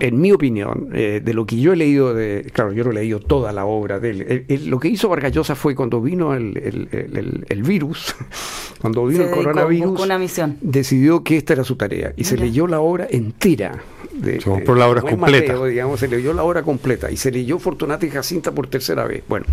en 0.00 0.20
mi 0.20 0.32
opinión, 0.32 0.88
eh, 0.92 1.20
de 1.22 1.34
lo 1.34 1.46
que 1.46 1.60
yo 1.60 1.72
he 1.72 1.76
leído, 1.76 2.14
de, 2.14 2.50
claro, 2.52 2.72
yo 2.72 2.82
no 2.84 2.90
he 2.90 2.94
leído 2.94 3.20
toda 3.20 3.52
la 3.52 3.66
obra 3.66 4.00
de 4.00 4.10
él, 4.10 4.22
él- 4.28 4.44
él- 4.48 4.66
lo 4.70 4.80
que 4.80 4.88
hizo 4.88 5.08
Vargas 5.08 5.32
Llosa 5.32 5.54
fue 5.54 5.74
cuando 5.74 6.00
vino 6.00 6.34
el- 6.34 7.44
el 7.48 7.62
virus, 7.62 8.14
cuando 8.80 9.06
vino 9.06 9.24
Se 9.24 9.30
el 9.30 9.34
coronavirus, 9.34 10.00
una 10.00 10.18
misión. 10.18 10.56
decidió 10.60 11.22
que 11.24 11.36
esta 11.36 11.52
era 11.54 11.64
su 11.64 11.76
tarea 11.76 12.12
y 12.16 12.24
se 12.24 12.36
leyó 12.36 12.66
la 12.66 12.80
obra 12.80 13.06
entera 13.10 13.82
De, 14.12 14.40
se 14.40 14.48
compró 14.48 14.74
la 14.74 14.88
obra 14.88 15.02
completa. 15.02 15.64
digamos, 15.66 16.00
se 16.00 16.08
leyó 16.08 16.32
la 16.32 16.42
obra 16.42 16.62
completa 16.62 17.10
y 17.10 17.16
se 17.16 17.30
leyó 17.30 17.58
Fortunata 17.58 18.06
y 18.06 18.10
Jacinta 18.10 18.52
por 18.52 18.66
tercera 18.66 19.04
vez. 19.04 19.22
Bueno, 19.28 19.46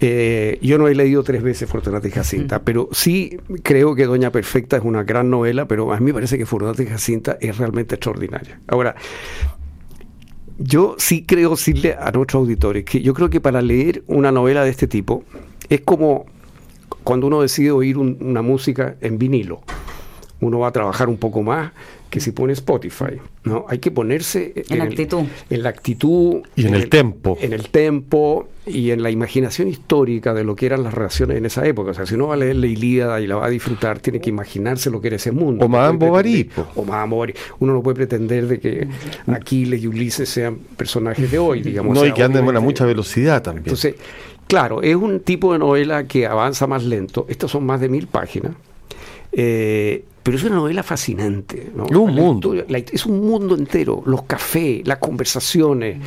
eh, 0.00 0.58
yo 0.62 0.78
no 0.78 0.88
he 0.88 0.94
leído 0.94 1.22
tres 1.22 1.42
veces 1.42 1.68
Fortunata 1.68 2.06
y 2.06 2.10
Jacinta, 2.10 2.62
pero 2.62 2.88
sí 2.92 3.38
creo 3.62 3.94
que 3.94 4.06
Doña 4.06 4.30
Perfecta 4.30 4.76
es 4.76 4.84
una 4.84 5.02
gran 5.02 5.30
novela, 5.30 5.66
pero 5.66 5.92
a 5.92 5.98
mí 5.98 6.06
me 6.06 6.14
parece 6.14 6.38
que 6.38 6.46
Fortunata 6.46 6.82
y 6.82 6.86
Jacinta 6.86 7.38
es 7.40 7.56
realmente 7.58 7.94
extraordinaria. 7.96 8.60
Ahora, 8.68 8.94
yo 10.58 10.96
sí 10.98 11.24
creo 11.24 11.50
decirle 11.50 11.96
a 11.98 12.10
nuestros 12.10 12.40
auditores 12.40 12.84
que 12.84 13.00
yo 13.00 13.14
creo 13.14 13.30
que 13.30 13.40
para 13.40 13.62
leer 13.62 14.02
una 14.08 14.32
novela 14.32 14.64
de 14.64 14.70
este 14.70 14.88
tipo 14.88 15.24
es 15.68 15.82
como 15.82 16.26
cuando 17.04 17.26
uno 17.26 17.40
decide 17.40 17.70
oír 17.70 17.98
una 17.98 18.42
música 18.42 18.96
en 19.00 19.18
vinilo. 19.18 19.60
Uno 20.40 20.60
va 20.60 20.68
a 20.68 20.72
trabajar 20.72 21.08
un 21.08 21.16
poco 21.16 21.42
más 21.42 21.72
que 22.10 22.20
si 22.20 22.32
pone 22.32 22.52
Spotify. 22.54 23.18
¿no? 23.44 23.66
Hay 23.68 23.78
que 23.78 23.90
ponerse 23.90 24.52
en, 24.68 24.80
actitud. 24.80 25.24
en 25.50 25.62
la 25.62 25.68
actitud. 25.68 26.42
Y 26.56 26.66
en, 26.66 26.74
el, 26.74 26.88
tempo. 26.88 27.36
En 27.40 27.52
el 27.52 27.68
tempo 27.68 28.48
y 28.66 28.90
en 28.90 29.02
la 29.02 29.10
imaginación 29.10 29.68
histórica 29.68 30.34
de 30.34 30.44
lo 30.44 30.54
que 30.56 30.66
eran 30.66 30.82
las 30.84 30.94
relaciones 30.94 31.38
en 31.38 31.46
esa 31.46 31.66
época. 31.66 31.90
O 31.90 31.94
sea, 31.94 32.06
si 32.06 32.14
uno 32.14 32.28
va 32.28 32.34
a 32.34 32.36
leer 32.36 32.56
la 32.56 32.66
Ilíada 32.66 33.20
y 33.20 33.26
la 33.26 33.36
va 33.36 33.46
a 33.46 33.50
disfrutar, 33.50 33.98
tiene 34.00 34.20
que 34.20 34.30
imaginarse 34.30 34.90
lo 34.90 35.00
que 35.00 35.08
era 35.08 35.16
ese 35.16 35.32
mundo. 35.32 35.64
O 35.64 35.68
Madame 35.68 35.98
Bovary. 35.98 36.50
O 36.76 36.84
Madame 36.84 37.10
Bovary. 37.10 37.34
Uno 37.58 37.74
no 37.74 37.82
puede 37.82 37.96
pretender 37.96 38.46
de 38.46 38.60
que 38.60 38.88
Aquiles 39.26 39.82
y 39.82 39.86
Ulises 39.86 40.28
sean 40.28 40.56
personajes 40.76 41.30
de 41.30 41.38
hoy, 41.38 41.62
digamos. 41.62 41.88
No, 41.98 42.06
y 42.06 42.12
que 42.12 42.22
anden 42.22 42.46
a 42.54 42.60
mucha 42.60 42.84
velocidad 42.84 43.42
también. 43.42 43.64
Entonces, 43.64 43.96
claro, 44.46 44.82
es 44.82 44.94
un 44.94 45.20
tipo 45.20 45.52
de 45.52 45.58
novela 45.58 46.06
que 46.06 46.26
avanza 46.26 46.66
más 46.66 46.84
lento. 46.84 47.26
Estas 47.28 47.50
son 47.50 47.66
más 47.66 47.80
de 47.80 47.88
mil 47.88 48.06
páginas. 48.06 48.52
Eh, 49.32 50.04
pero 50.28 50.36
es 50.36 50.44
una 50.44 50.56
novela 50.56 50.82
fascinante. 50.82 51.70
¿no? 51.74 51.86
Un 51.86 52.14
mundo. 52.14 52.52
es 52.52 53.06
un 53.06 53.26
mundo 53.26 53.54
entero. 53.54 54.02
Los 54.04 54.24
cafés, 54.24 54.86
las 54.86 54.98
conversaciones, 54.98 56.02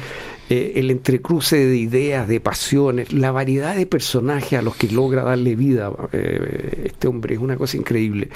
eh, 0.48 0.74
el 0.76 0.92
entrecruce 0.92 1.66
de 1.66 1.76
ideas, 1.76 2.28
de 2.28 2.40
pasiones, 2.40 3.12
la 3.14 3.32
variedad 3.32 3.76
de 3.76 3.88
personajes 3.88 4.60
a 4.60 4.62
los 4.62 4.76
que 4.76 4.90
logra 4.90 5.24
darle 5.24 5.56
vida 5.56 5.92
eh, 6.12 6.84
este 6.86 7.08
hombre. 7.08 7.34
Es 7.34 7.42
una 7.42 7.58
cosa 7.58 7.78
increíble. 7.78 8.30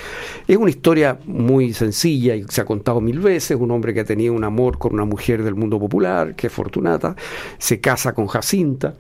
Es 0.48 0.58
una 0.58 0.72
historia 0.72 1.20
muy 1.26 1.72
sencilla 1.72 2.36
y 2.36 2.46
se 2.50 2.62
ha 2.62 2.66
contado 2.66 3.00
mil 3.00 3.20
veces. 3.20 3.56
Un 3.56 3.70
hombre 3.70 3.94
que 3.94 4.00
ha 4.00 4.06
tenido 4.06 4.34
un 4.34 4.44
amor 4.44 4.80
con 4.80 4.92
una 4.92 5.06
mujer 5.06 5.44
del 5.44 5.54
mundo 5.54 5.78
popular, 5.78 6.34
que 6.36 6.48
es 6.48 6.54
Fortunata, 6.54 7.16
se 7.60 7.80
casa 7.80 8.16
con 8.16 8.26
Jacinta 8.26 8.96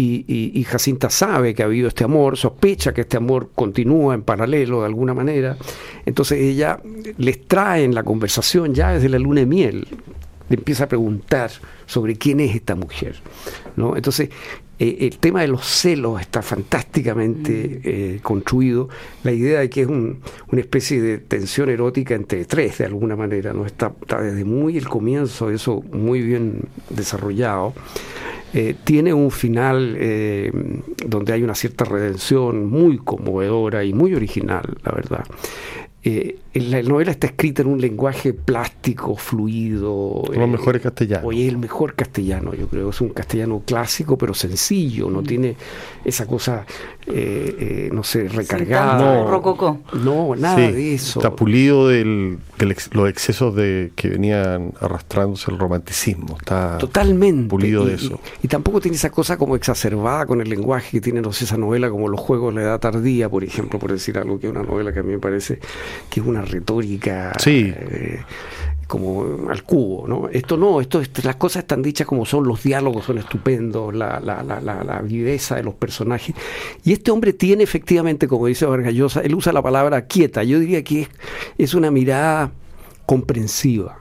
y, 0.00 0.64
Jacinta 0.64 1.10
sabe 1.10 1.54
que 1.54 1.62
ha 1.62 1.66
habido 1.66 1.88
este 1.88 2.04
amor, 2.04 2.36
sospecha 2.36 2.94
que 2.94 3.00
este 3.00 3.16
amor 3.16 3.50
continúa 3.54 4.14
en 4.14 4.22
paralelo 4.22 4.80
de 4.80 4.86
alguna 4.86 5.12
manera. 5.12 5.56
Entonces 6.06 6.38
ella 6.40 6.80
les 7.16 7.46
trae 7.46 7.84
en 7.84 7.94
la 7.94 8.04
conversación 8.04 8.74
ya 8.74 8.92
desde 8.92 9.08
la 9.08 9.18
luna 9.18 9.40
de 9.40 9.46
miel, 9.46 9.88
le 10.48 10.56
empieza 10.56 10.84
a 10.84 10.88
preguntar 10.88 11.50
sobre 11.86 12.16
quién 12.16 12.40
es 12.40 12.54
esta 12.54 12.76
mujer. 12.76 13.16
¿no? 13.76 13.96
Entonces, 13.96 14.30
eh, 14.78 14.98
el 15.00 15.18
tema 15.18 15.40
de 15.40 15.48
los 15.48 15.64
celos 15.64 16.20
está 16.20 16.42
fantásticamente 16.42 17.50
mm. 17.50 17.80
eh, 17.84 18.20
construido. 18.22 18.88
La 19.24 19.32
idea 19.32 19.60
de 19.60 19.70
que 19.70 19.82
es 19.82 19.88
una 19.88 20.16
especie 20.60 21.00
de 21.00 21.18
tensión 21.18 21.68
erótica 21.68 22.14
entre 22.14 22.44
tres, 22.44 22.78
de 22.78 22.86
alguna 22.86 23.16
manera, 23.16 23.52
¿no? 23.52 23.66
está, 23.66 23.92
está 24.00 24.20
desde 24.20 24.44
muy 24.44 24.76
el 24.76 24.88
comienzo, 24.88 25.50
eso 25.50 25.82
muy 25.92 26.22
bien 26.22 26.62
desarrollado. 26.90 27.74
Eh, 28.54 28.74
tiene 28.82 29.12
un 29.12 29.30
final 29.30 29.94
eh, 29.98 30.50
donde 31.06 31.34
hay 31.34 31.42
una 31.42 31.54
cierta 31.54 31.84
redención 31.84 32.66
muy 32.66 32.96
conmovedora 32.96 33.84
y 33.84 33.92
muy 33.92 34.14
original, 34.14 34.62
la 34.84 34.92
verdad. 34.92 35.24
Eh, 36.04 36.38
la 36.54 36.80
novela 36.82 37.10
está 37.10 37.26
escrita 37.26 37.62
en 37.62 37.68
un 37.68 37.80
lenguaje 37.80 38.32
plástico, 38.32 39.16
fluido. 39.16 40.22
Los 40.26 40.36
mejor 40.36 40.48
mejores 40.48 40.82
castellanos. 40.82 41.26
Hoy 41.26 41.42
es 41.42 41.48
el 41.48 41.58
mejor 41.58 41.94
castellano, 41.94 42.54
yo 42.54 42.68
creo. 42.68 42.90
Es 42.90 43.00
un 43.00 43.08
castellano 43.08 43.62
clásico, 43.66 44.16
pero 44.16 44.32
sencillo. 44.32 45.10
No 45.10 45.22
mm. 45.22 45.24
tiene 45.24 45.56
esa 46.04 46.26
cosa, 46.26 46.64
eh, 47.06 47.56
eh, 47.58 47.90
no 47.92 48.04
sé, 48.04 48.28
recargada. 48.28 48.98
no, 48.98 49.28
rococó. 49.28 49.80
No, 49.92 50.36
nada 50.36 50.56
de 50.56 50.94
eso. 50.94 51.18
Está 51.18 51.34
pulido 51.34 51.88
los 52.66 53.08
excesos 53.08 53.54
de 53.54 53.92
que 53.94 54.08
venían 54.08 54.72
arrastrándose 54.80 55.50
el 55.50 55.58
romanticismo. 55.58 56.36
Está 56.38 56.78
Totalmente. 56.78 57.48
pulido 57.48 57.84
de 57.84 57.94
eso. 57.94 58.20
Y, 58.42 58.48
tampoco 58.48 58.80
tiene 58.80 58.96
esa 58.96 59.10
cosa 59.10 59.36
como 59.36 59.56
exacerbada 59.56 60.26
con 60.26 60.40
el 60.40 60.48
lenguaje 60.48 60.90
que 60.92 61.00
tiene, 61.00 61.20
no 61.20 61.32
sé, 61.32 61.44
esa 61.44 61.56
novela 61.56 61.90
como 61.90 62.08
Los 62.08 62.20
Juegos 62.20 62.54
de 62.54 62.60
la 62.60 62.66
Edad 62.68 62.80
Tardía, 62.80 63.28
por 63.28 63.44
ejemplo, 63.44 63.78
por 63.78 63.92
decir 63.92 64.18
algo, 64.18 64.38
que 64.38 64.46
es 64.46 64.52
una 64.52 64.62
novela 64.62 64.92
que 64.92 65.00
a 65.00 65.02
mí 65.02 65.12
me 65.12 65.18
parece 65.18 65.58
que 66.10 66.20
es 66.20 66.26
una 66.26 66.42
retórica 66.42 67.32
eh, 67.46 68.20
como 68.88 69.50
al 69.50 69.62
cubo, 69.62 70.08
¿no? 70.08 70.28
Esto 70.30 70.56
no, 70.56 70.80
esto, 70.80 71.00
las 71.22 71.36
cosas 71.36 71.62
están 71.62 71.82
dichas 71.82 72.06
como 72.06 72.24
son, 72.24 72.48
los 72.48 72.62
diálogos 72.62 73.04
son 73.04 73.18
estupendos, 73.18 73.94
la, 73.94 74.18
la, 74.18 74.42
la, 74.42 74.60
la, 74.60 75.02
viveza 75.02 75.56
de 75.56 75.62
los 75.62 75.74
personajes. 75.74 76.34
Y 76.84 76.92
este 76.92 77.10
hombre 77.10 77.34
tiene 77.34 77.62
efectivamente, 77.62 78.26
como 78.26 78.46
dice 78.46 78.64
Vargallosa, 78.64 79.20
él 79.20 79.34
usa 79.34 79.52
la 79.52 79.62
palabra 79.62 80.06
quieta, 80.06 80.42
yo 80.42 80.58
diría 80.58 80.82
que 80.82 81.02
es, 81.02 81.08
es 81.58 81.74
una 81.74 81.90
mirada 81.90 82.50
comprensiva. 83.06 84.00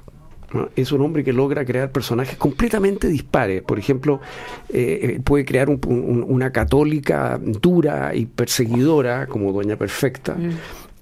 Es 0.77 0.93
un 0.93 1.01
hombre 1.01 1.25
que 1.25 1.33
logra 1.33 1.65
crear 1.65 1.91
personajes 1.91 2.37
completamente 2.37 3.09
dispares. 3.09 3.61
Por 3.63 3.77
ejemplo, 3.77 4.21
eh, 4.69 5.15
eh, 5.17 5.19
puede 5.21 5.43
crear 5.43 5.69
una 5.69 6.51
católica 6.53 7.37
dura 7.41 8.15
y 8.15 8.25
perseguidora 8.27 9.27
como 9.27 9.51
Doña 9.51 9.75
Perfecta. 9.75 10.35
Mm. 10.35 10.51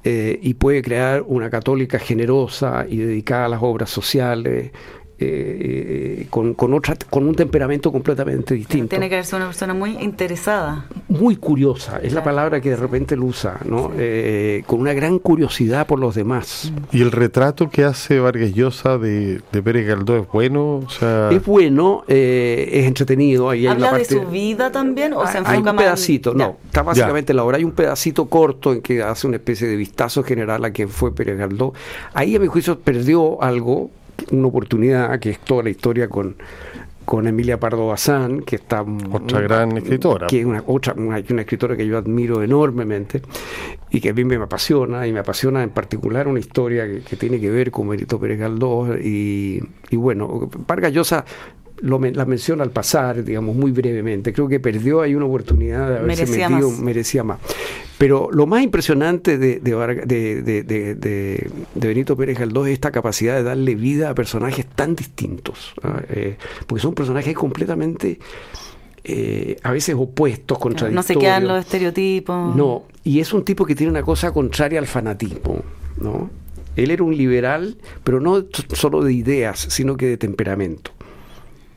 Eh, 0.08 0.38
y 0.40 0.54
puede 0.54 0.84
crear 0.84 1.24
una 1.26 1.50
católica 1.50 1.98
generosa 1.98 2.86
y 2.88 2.98
dedicada 2.98 3.46
a 3.46 3.50
las 3.50 3.64
obras 3.64 3.90
sociales, 3.90 4.72
eh, 5.18 6.28
con, 6.30 6.54
con, 6.54 6.74
otra, 6.74 6.96
con 7.10 7.28
un 7.28 7.36
temperamento 7.36 7.92
completamente 7.92 8.54
distinto. 8.54 8.90
Tiene 8.90 9.10
que 9.10 9.24
ser 9.24 9.38
una 9.38 9.48
persona 9.48 9.74
muy 9.74 9.98
interesada. 10.02 10.86
Muy 11.08 11.38
curiosa, 11.38 12.00
es 12.04 12.14
la 12.14 12.24
palabra 12.24 12.60
que 12.60 12.72
de 12.72 12.76
repente 12.76 13.16
lo 13.16 13.26
usa, 13.26 13.60
¿no? 13.66 13.92
Eh, 13.98 14.64
con 14.68 14.82
una 14.82 14.94
gran 14.94 15.20
curiosidad 15.20 15.88
por 15.88 16.00
los 16.00 16.16
demás. 16.16 16.74
¿Y 16.92 17.02
el 17.02 17.12
retrato 17.12 17.70
que 17.70 17.86
hace 17.86 18.20
Vargas 18.20 18.54
Llosa 18.54 18.98
de, 18.98 19.42
de 19.52 19.64
Pérez 19.64 19.88
Galdós 19.88 20.24
es 20.24 20.32
bueno? 20.32 20.78
O 20.78 20.90
sea... 20.90 21.30
Es 21.32 21.46
bueno, 21.46 22.04
eh, 22.08 22.70
es 22.74 22.86
entretenido. 22.86 23.50
Ahí 23.50 23.68
¿Habla 23.68 23.94
de 23.94 24.06
su 24.06 24.26
vida 24.26 24.72
también? 24.72 25.14
¿O 25.14 25.26
se 25.28 25.38
hay 25.46 25.60
un 25.60 25.76
pedacito, 25.76 26.34
no, 26.34 26.58
está 26.66 26.84
básicamente 26.84 27.34
la 27.34 27.44
obra. 27.44 27.58
Hay 27.58 27.64
un 27.64 27.72
pedacito 27.72 28.26
corto 28.26 28.74
en 28.74 28.82
que 28.82 29.02
hace 29.02 29.28
una 29.28 29.38
especie 29.38 29.68
de 29.68 29.76
vistazo 29.76 30.24
general 30.24 30.66
a 30.66 30.72
quien 30.72 30.90
fue 30.90 31.14
Pérez 31.14 31.38
Galdós. 31.38 31.74
Ahí 32.14 32.36
a 32.36 32.40
mi 32.40 32.48
juicio 32.48 32.80
perdió 32.80 33.42
algo 33.42 33.90
una 34.32 34.48
oportunidad, 34.48 35.20
que 35.20 35.32
es 35.32 35.40
toda 35.40 35.64
la 35.64 35.70
historia 35.70 36.08
con, 36.08 36.36
con 37.06 37.28
Emilia 37.28 37.60
Pardo 37.60 37.88
Bazán, 37.88 38.42
que 38.42 38.56
está 38.56 38.84
otra 39.12 39.42
gran 39.42 39.78
escritora, 39.78 40.28
que 40.28 40.40
es 40.40 40.46
una 40.46 40.64
otra 40.66 40.94
una, 40.94 41.22
una, 41.30 41.42
escritora 41.42 41.78
que 41.78 41.86
yo 41.86 41.98
admiro 41.98 42.44
enormemente 42.44 43.22
y 43.92 44.02
que 44.02 44.10
a 44.10 44.14
mí 44.14 44.26
me 44.26 44.36
apasiona 44.36 45.06
y 45.08 45.14
me 45.14 45.20
apasiona 45.20 45.64
en 45.64 45.70
particular 45.70 46.28
una 46.28 46.40
historia 46.40 46.86
que, 46.88 47.16
tiene 47.16 47.40
que 47.40 47.50
ver 47.50 47.72
con 47.72 47.88
Benito 47.88 48.20
Pérez 48.20 48.40
Galdós 48.40 49.00
y, 49.00 49.62
y 49.90 49.96
bueno, 49.96 50.50
Vargas 50.68 50.92
Llosa 50.92 51.26
lo, 51.82 52.00
la 52.00 52.26
menciona 52.26 52.64
al 52.64 52.72
pasar, 52.72 53.24
digamos, 53.24 53.56
muy 53.56 53.72
brevemente. 53.72 54.34
Creo 54.34 54.48
que 54.48 54.60
perdió 54.60 55.02
ahí 55.02 55.16
una 55.16 55.26
oportunidad 55.26 55.90
de 55.90 55.98
haberse 55.98 56.26
merecía 56.26 56.50
metido, 56.50 56.72
más. 56.72 56.80
merecía 56.80 57.24
más. 57.24 57.40
Pero 57.98 58.30
lo 58.32 58.46
más 58.46 58.62
impresionante 58.62 59.38
de, 59.38 59.60
de, 59.60 61.50
Benito 61.76 62.18
Pérez 62.18 62.38
Galdós 62.38 62.68
es 62.68 62.74
esta 62.74 62.92
capacidad 62.92 63.36
de 63.36 63.44
darle 63.44 63.76
vida 63.76 64.10
a 64.10 64.16
personajes 64.16 64.66
tan 64.66 64.96
distintos, 64.96 65.74
eh, 66.10 66.38
porque 66.68 66.82
son 66.82 66.94
personajes 66.94 67.36
completamente... 67.36 68.20
Eh, 69.08 69.58
a 69.62 69.72
veces 69.72 69.94
opuestos, 69.96 70.58
contradictorios. 70.58 70.96
No 70.96 71.04
se 71.04 71.16
quedan 71.16 71.48
los 71.48 71.60
estereotipos. 71.60 72.56
No, 72.56 72.86
y 73.04 73.20
es 73.20 73.34
un 73.34 73.46
tipo 73.46 73.64
que 73.64 73.76
tiene 73.76 73.92
una 73.92 74.02
cosa 74.02 74.32
contraria 74.32 74.80
al 74.80 74.88
fanatismo, 74.88 75.62
¿no? 76.02 76.32
Él 76.76 76.90
era 76.90 77.04
un 77.04 77.16
liberal, 77.16 77.78
pero 78.04 78.20
no 78.20 78.44
solo 78.74 79.04
de 79.04 79.14
ideas, 79.14 79.60
sino 79.70 79.96
que 79.96 80.08
de 80.08 80.18
temperamento. 80.18 80.95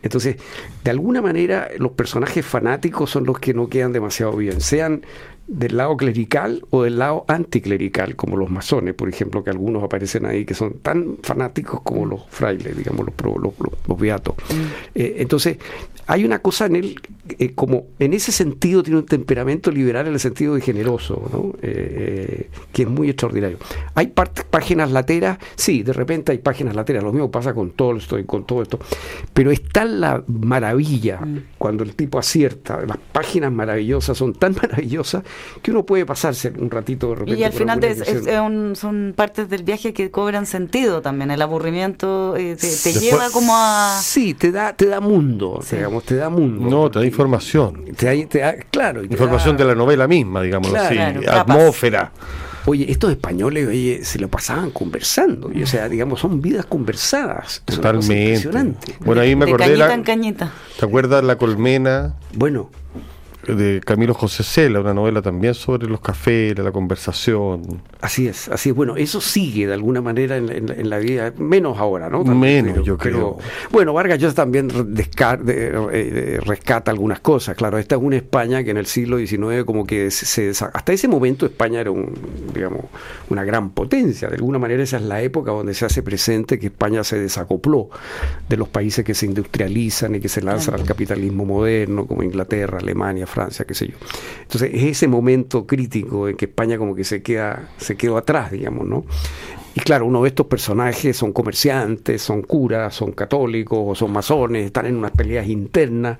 Entonces, 0.03 0.37
de 0.85 0.91
alguna 0.91 1.21
manera, 1.21 1.69
los 1.79 1.93
personajes 1.93 2.45
fanáticos 2.45 3.11
son 3.11 3.25
los 3.25 3.39
que 3.39 3.55
no 3.55 3.69
quedan 3.69 3.93
demasiado 3.93 4.37
bien, 4.37 4.61
sean 4.61 5.03
del 5.49 5.79
lado 5.79 5.97
clerical 5.97 6.63
o 6.71 6.83
del 6.83 6.99
lado 6.99 7.25
anticlerical, 7.27 8.17
como 8.17 8.37
los 8.37 8.51
masones, 8.51 8.95
por 8.95 9.09
ejemplo, 9.09 9.43
que 9.43 9.51
algunos 9.51 9.83
aparecen 9.83 10.27
ahí 10.27 10.45
que 10.45 10.55
son 10.55 10.75
tan 10.81 11.17
fanáticos 11.23 11.81
como 11.81 12.05
los 12.05 12.27
frailes, 12.29 12.77
digamos, 12.77 13.07
los, 13.07 13.55
los, 13.89 13.99
beatos. 13.99 14.35
Mm. 14.51 14.55
Eh, 14.95 15.15
entonces, 15.19 15.57
hay 16.09 16.25
una 16.25 16.39
cosa 16.39 16.65
en 16.67 16.77
él, 16.77 17.01
eh, 17.39 17.53
como 17.55 17.85
en 17.99 18.15
ese 18.15 18.33
sentido 18.33 18.83
tiene 18.83 18.99
un 18.99 19.05
temperamento 19.05 19.71
liberal 19.71 20.07
en 20.07 20.15
el 20.15 20.21
sentido 20.21 20.55
de 20.55 20.63
generoso, 20.63 21.29
¿no? 21.31 21.53
Eh, 21.61 22.49
que 22.73 22.83
es 22.83 22.89
muy 22.89 23.11
extraordinario. 23.11 23.59
Hay 23.95 24.15
páginas 24.51 24.91
lateras, 24.91 25.39
sí, 25.55 25.83
de 25.83 25.93
repente 25.93 26.33
hay 26.33 26.39
páginas 26.39 26.75
lateras, 26.75 27.05
lo 27.05 27.13
mismo 27.13 27.31
pasa 27.31 27.53
con 27.53 27.73
Tolstoy, 27.73 28.25
con 28.25 28.47
todo 28.47 28.63
esto, 28.63 28.79
pero 29.35 29.51
está 29.51 29.85
la 29.85 30.25
maravilla 30.27 31.21
mm. 31.21 31.43
cuando 31.59 31.85
el 31.85 31.95
tipo 31.95 32.19
acierta, 32.19 32.81
las 32.87 32.97
páginas 33.13 33.53
maravillosas 33.53 34.17
son 34.17 34.33
tan 34.33 34.55
maravillosas 34.63 35.23
que 35.61 35.71
uno 35.73 35.85
puede 35.85 36.07
pasarse 36.07 36.55
un 36.59 36.71
ratito 36.71 37.11
de 37.11 37.15
repente. 37.17 37.41
Y 37.41 37.45
al 37.45 37.53
final 37.53 38.77
son 38.77 39.13
partes 39.15 39.51
del 39.51 39.63
viaje 39.63 39.93
que 39.93 40.11
cobran 40.11 40.47
sentido 40.47 41.03
también, 41.03 41.31
el 41.31 41.43
aburrimiento 41.43 42.35
eh, 42.35 42.57
te, 42.57 42.93
lleva 42.95 43.29
como 43.29 43.53
a... 43.55 44.01
Sí, 44.03 44.33
te 44.33 44.51
da, 44.53 44.73
te 44.73 44.87
da 44.87 45.01
mundo, 45.01 45.61
digamos, 45.71 45.98
te 46.01 46.17
da 46.17 46.29
mundo. 46.29 46.69
No, 46.69 46.91
te 46.91 46.99
da 46.99 47.07
información. 47.07 47.85
Te 47.97 48.27
da, 48.27 48.55
claro. 48.71 49.05
información 49.05 49.57
de 49.57 49.65
la 49.65 49.75
novela 49.75 50.07
misma, 50.09 50.43
digamos 50.43 50.73
así, 50.75 50.99
atmósfera. 50.99 52.13
Oye, 52.67 52.91
estos 52.91 53.11
españoles, 53.11 53.67
oye, 53.67 54.05
se 54.05 54.19
lo 54.19 54.29
pasaban 54.29 54.71
conversando. 54.71 55.51
Y, 55.53 55.63
o 55.63 55.67
sea, 55.67 55.89
digamos, 55.89 56.21
son 56.21 56.43
vidas 56.43 56.67
conversadas. 56.67 57.63
Totalmente. 57.65 58.51
Bueno, 59.01 59.23
ahí 59.23 59.35
me 59.35 59.47
acordé. 59.47 59.71
De 59.71 59.79
cañita 59.79 59.95
en 59.95 60.03
cañita. 60.03 60.53
¿Te 60.79 60.85
acuerdas 60.85 61.25
la 61.25 61.39
colmena? 61.39 62.17
Bueno 62.35 62.71
de 63.55 63.81
Camilo 63.85 64.15
José 64.15 64.43
Cela, 64.43 64.81
una 64.81 64.95
novela 64.95 65.23
también 65.23 65.55
sobre 65.55 65.89
los 65.89 66.01
cafés, 66.01 66.59
la 66.59 66.73
conversación. 66.73 67.83
Así 68.01 68.29
es, 68.29 68.49
así 68.49 68.71
es. 68.71 68.75
Bueno, 68.75 68.97
eso 68.97 69.21
sigue 69.21 69.67
de 69.67 69.73
alguna 69.73 70.01
manera 70.01 70.37
en, 70.37 70.91
la 70.91 70.99
vida, 70.99 71.33
menos 71.39 71.79
ahora, 71.79 72.09
¿no? 72.11 72.25
menos, 72.25 72.85
yo 72.85 72.99
creo. 72.99 73.39
bueno, 73.71 73.93
Vargas 73.93 74.19
Llosa 74.19 74.35
también 74.35 74.71
eh, 74.71 76.41
rescata 76.45 76.91
algunas 76.91 77.21
cosas. 77.21 77.57
Claro, 77.57 77.79
esta 77.79 77.97
es 77.97 78.03
una 78.03 78.17
España 78.17 78.63
que 78.63 78.71
en 78.71 78.77
el 78.77 78.87
siglo 78.87 79.19
XIX 79.19 79.65
como 79.65 79.87
que 79.87 80.11
se, 80.11 80.51
hasta 80.51 80.93
ese 80.93 81.09
momento 81.09 81.47
España 81.47 81.81
era 81.81 81.91
un, 81.91 82.15
digamos, 82.55 82.85
una 83.31 83.45
gran 83.45 83.71
potencia. 83.71 84.29
De 84.29 84.37
alguna 84.37 84.59
manera 84.59 84.83
esa 84.83 84.99
es 84.99 85.03
la 85.03 85.23
época 85.23 85.53
donde 85.53 85.75
se 85.75 85.87
hace 85.87 86.03
presente 86.03 86.59
que 86.59 86.67
España 86.67 87.03
se 87.05 87.19
desacopló 87.19 87.89
de 88.49 88.57
los 88.57 88.69
países 88.69 89.05
que 89.05 89.15
se 89.15 89.27
industrializan 89.27 90.15
y 90.15 90.21
que 90.21 90.29
se 90.29 90.43
lanzan 90.43 90.75
al 90.75 90.85
capitalismo 90.85 91.45
moderno, 91.45 92.07
como 92.07 92.23
Inglaterra, 92.23 92.79
Alemania, 92.79 93.27
Francia 93.27 93.38
Francia, 93.39 93.65
qué 93.65 93.75
sé 93.75 93.87
yo. 93.87 93.95
Entonces, 94.43 94.71
es 94.73 94.83
ese 94.83 95.07
momento 95.07 95.65
crítico 95.65 96.27
en 96.27 96.37
que 96.37 96.47
España 96.47 96.77
como 96.77 96.97
que 96.97 97.05
se 97.05 97.23
queda, 97.23 97.69
se 97.77 97.97
quedó 97.97 98.17
atrás, 98.17 98.51
digamos, 98.51 98.85
¿no? 98.85 99.05
Y 99.79 99.81
claro, 99.81 100.07
uno 100.07 100.23
de 100.25 100.29
estos 100.31 100.47
personajes 100.47 101.17
son 101.17 101.33
comerciantes, 101.33 102.21
son 102.21 102.43
curas, 102.43 102.93
son 102.93 103.13
católicos, 103.13 103.97
son 103.97 104.11
masones, 104.11 104.67
están 104.67 104.87
en 104.87 104.97
unas 104.97 105.13
peleas 105.13 105.47
internas. 105.47 106.19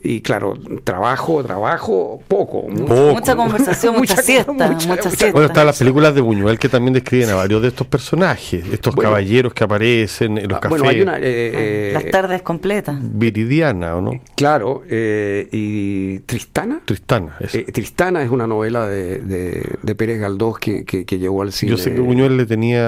Y 0.00 0.20
claro, 0.20 0.56
trabajo, 0.84 1.42
trabajo, 1.42 2.22
poco. 2.28 2.68
Mucha 2.68 3.34
conversación, 3.34 3.96
mucha, 3.96 4.14
siesta. 4.22 4.52
Mucha, 4.52 4.96
Bueno, 5.32 5.46
están 5.46 5.66
las 5.66 5.76
películas 5.76 6.14
de 6.14 6.20
Buñuel 6.20 6.56
que 6.56 6.68
también 6.68 6.94
describen 6.94 7.30
a 7.30 7.34
varios 7.34 7.62
de 7.62 7.68
estos 7.68 7.88
personajes, 7.88 8.64
estos 8.72 8.94
caballeros 8.94 9.52
que 9.54 9.64
aparecen 9.64 10.38
en 10.38 10.48
los 10.48 10.60
cafés. 10.60 10.78
Ah, 10.78 10.84
bueno, 10.84 10.88
hay 10.88 11.00
una, 11.02 11.18
eh, 11.20 11.90
Las 11.94 12.08
tardes 12.12 12.42
completas. 12.42 12.96
Viridiana, 13.00 13.96
¿o 13.96 14.02
no? 14.02 14.20
Claro, 14.36 14.84
eh, 14.88 15.48
y 15.50 16.20
Tristana. 16.20 16.80
Tristana, 16.84 17.38
eh, 17.40 17.72
Tristana 17.72 18.22
es 18.22 18.30
una 18.30 18.46
novela 18.46 18.86
de, 18.86 19.18
de, 19.18 19.94
Pérez 19.96 20.20
Galdós 20.20 20.60
que, 20.60 20.84
que, 20.84 21.04
que, 21.04 21.18
llegó 21.18 21.42
al 21.42 21.52
cine. 21.52 21.72
Yo 21.72 21.76
sé 21.76 21.92
que 21.92 22.00
Buñuel 22.00 22.36
le 22.36 22.46
tenía 22.46 22.83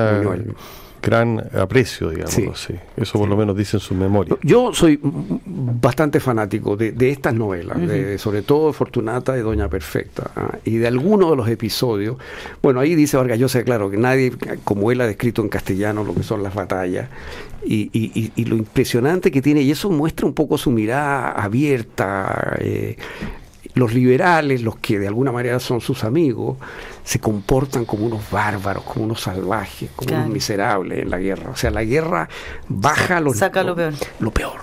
gran 1.07 1.41
aprecio, 1.55 2.11
digamos 2.11 2.69
Eso 2.97 3.19
por 3.19 3.29
lo 3.29 3.37
menos 3.37 3.57
dice 3.57 3.77
en 3.77 3.81
su 3.81 3.95
memoria. 3.95 4.37
Yo 4.43 4.73
soy 4.75 4.99
bastante 5.03 6.19
fanático 6.19 6.77
de, 6.77 7.11
estas 7.11 7.33
novelas, 7.35 7.79
sobre 8.21 8.43
todo 8.43 8.73
Fortunata 8.73 9.33
de 9.33 9.43
Doña 9.43 9.69
Perfecta, 9.69 10.31
¿ah? 10.35 10.59
y 10.65 10.79
de 10.79 10.89
algunos 10.89 11.31
de 11.31 11.37
los 11.37 11.49
episodios. 11.49 12.17
Bueno, 12.61 12.81
ahí 12.81 12.95
dice 12.95 13.17
Vargas 13.17 13.39
Llosa, 13.39 13.63
claro, 13.63 13.89
que 13.91 13.97
nadie 13.97 14.33
como 14.65 14.91
él 14.91 15.01
ha 15.01 15.07
descrito 15.07 15.43
en 15.43 15.49
castellano 15.49 16.03
lo 16.03 16.15
que 16.15 16.25
son 16.25 16.43
las 16.43 16.55
batallas, 16.55 17.09
y, 17.65 18.45
lo 18.45 18.57
impresionante 18.57 19.31
que 19.31 19.43
tiene, 19.43 19.63
y 19.63 19.71
eso 19.71 19.91
muestra 19.91 20.27
un 20.27 20.35
poco 20.35 20.59
su 20.59 20.71
mirada 20.71 21.31
abierta. 21.31 22.57
Eh, 22.61 22.97
los 23.77 23.93
liberales, 23.93 24.63
los 24.63 24.77
que 24.77 24.99
de 24.99 25.07
alguna 25.07 25.31
manera 25.31 25.61
son 25.61 25.83
sus 25.83 26.03
amigos, 26.03 26.57
se 27.05 27.21
comportan 27.21 27.85
como 27.85 28.07
unos 28.07 28.31
bárbaros, 28.31 28.83
como 28.85 29.05
unos 29.05 29.21
salvajes, 29.21 29.91
como 29.95 30.17
unos 30.17 30.31
miserables 30.31 31.01
en 31.01 31.11
la 31.11 31.19
guerra. 31.19 31.51
O 31.51 31.57
sea, 31.57 31.71
la 31.71 31.85
guerra 31.85 32.27
baja 32.69 33.21
lo, 33.21 33.35
Saca 33.35 33.63
lo, 33.63 33.77
peor. 33.77 33.93
Lo 34.19 34.31
peor 34.31 34.61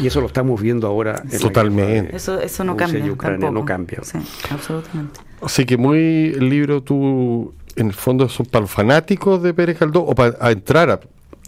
Y 0.00 0.08
eso 0.08 0.20
lo 0.20 0.26
estamos 0.26 0.60
viendo 0.60 0.88
ahora. 0.88 1.22
Totalmente. 1.40 2.14
eso, 2.16 2.40
eso 2.40 2.64
no 2.64 2.76
cambia. 2.76 3.04
no 3.04 3.64
cambia. 3.64 4.00
Sí, 4.02 4.18
absolutamente. 4.50 5.20
Así 5.40 5.64
que 5.64 5.76
muy 5.76 6.34
el 6.36 6.48
libro 6.50 6.82
tú, 6.82 7.54
en 7.76 7.86
el 7.86 7.94
fondo, 7.94 8.28
son 8.28 8.46
para 8.46 8.62
los 8.62 8.70
fanáticos 8.72 9.44
de 9.44 9.54
Pérez 9.54 9.78
Galdós 9.78 10.04
o 10.08 10.14
para 10.16 10.50
entrar 10.50 10.90
a 10.90 11.00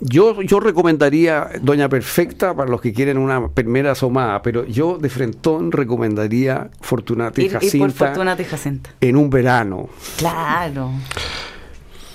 yo, 0.05 0.43
yo 0.43 0.59
recomendaría 0.59 1.49
Doña 1.61 1.89
Perfecta 1.89 2.55
para 2.55 2.69
los 2.69 2.81
que 2.81 2.93
quieren 2.93 3.19
una 3.19 3.49
primera 3.49 3.93
asomada, 3.93 4.43
pero 4.43 4.65
yo 4.67 4.99
de 4.99 5.09
frentón 5.09 5.71
recomendaría 5.71 6.71
Fortunata 6.81 7.41
y, 7.41 7.49
Jacinta, 7.49 8.91
en 9.01 9.17
un 9.17 9.31
verano. 9.31 9.89
Claro. 10.19 10.91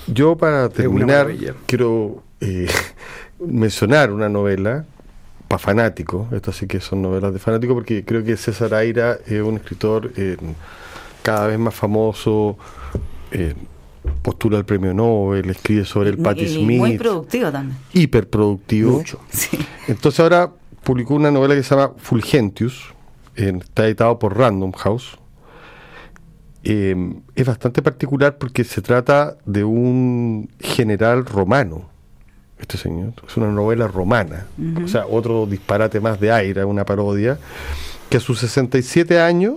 Yo 0.08 0.36
para 0.36 0.68
terminar 0.70 1.30
quiero 1.66 2.24
eh, 2.42 2.68
mencionar 3.40 4.12
una 4.12 4.28
novela 4.28 4.86
para 5.48 5.60
fanáticos, 5.60 6.32
esto 6.34 6.52
sí 6.52 6.68
que 6.68 6.82
son 6.82 7.02
novelas 7.02 7.32
de 7.32 7.40
fanáticos, 7.40 7.74
porque 7.74 8.04
creo 8.04 8.22
que 8.22 8.36
César 8.36 8.74
Aira 8.74 9.18
es 9.26 9.42
un 9.42 9.56
escritor 9.56 10.12
eh, 10.18 10.36
cada 11.22 11.48
vez 11.48 11.58
más 11.58 11.74
famoso. 11.74 12.58
Eh, 13.32 13.54
postula 14.22 14.58
el 14.58 14.66
premio 14.66 14.94
Nobel, 14.94 15.50
escribe 15.50 15.86
sobre 15.86 16.10
el 16.10 16.18
Patti 16.18 16.48
Smith. 16.48 16.80
Muy 16.80 16.98
productivo 16.98 17.52
también. 17.52 17.78
Hiperproductivo. 17.94 18.92
Mucho. 18.92 19.20
Sí. 19.30 19.58
Entonces 19.88 20.20
ahora 20.20 20.52
publicó 20.84 21.16
una 21.16 21.32
novela 21.32 21.56
que 21.56 21.64
se 21.64 21.76
llama 21.76 21.94
Fulgentius, 21.98 22.94
está 23.36 23.86
editado 23.86 24.18
por 24.20 24.38
Random 24.38 24.72
House. 24.72 25.18
Em, 26.64 27.22
es 27.36 27.46
bastante 27.46 27.82
particular 27.82 28.38
porque 28.38 28.64
se 28.64 28.82
trata 28.82 29.38
de 29.46 29.64
un 29.64 30.50
general 30.60 31.26
romano, 31.26 31.90
este 32.60 32.78
señor. 32.78 33.14
Es 33.28 33.38
una 33.38 33.52
novela 33.52 33.88
romana, 33.88 34.48
o 34.84 34.88
sea, 34.88 35.06
otro 35.06 35.46
disparate 35.46 36.00
más 36.00 36.20
de 36.20 36.32
aire, 36.32 36.66
una 36.66 36.84
parodia, 36.84 37.38
que 38.10 38.18
a 38.18 38.20
sus 38.20 38.40
67 38.40 39.20
años 39.20 39.56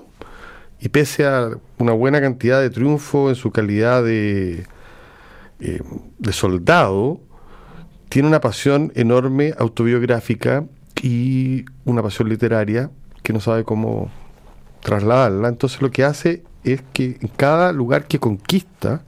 y 0.80 0.88
pese 0.88 1.26
a 1.26 1.50
una 1.78 1.92
buena 1.92 2.20
cantidad 2.20 2.60
de 2.60 2.70
triunfo 2.70 3.28
en 3.28 3.34
su 3.34 3.50
calidad 3.50 4.02
de, 4.02 4.66
eh, 5.60 5.82
de 6.18 6.32
soldado, 6.32 7.20
tiene 8.08 8.28
una 8.28 8.40
pasión 8.40 8.90
enorme 8.94 9.54
autobiográfica 9.58 10.64
y 11.02 11.64
una 11.84 12.02
pasión 12.02 12.28
literaria 12.28 12.90
que 13.22 13.32
no 13.32 13.40
sabe 13.40 13.64
cómo 13.64 14.10
trasladarla. 14.82 15.48
Entonces 15.48 15.82
lo 15.82 15.90
que 15.90 16.04
hace 16.04 16.42
es 16.64 16.82
que 16.92 17.18
en 17.20 17.28
cada 17.28 17.72
lugar 17.72 18.06
que 18.06 18.18
conquista 18.18 19.02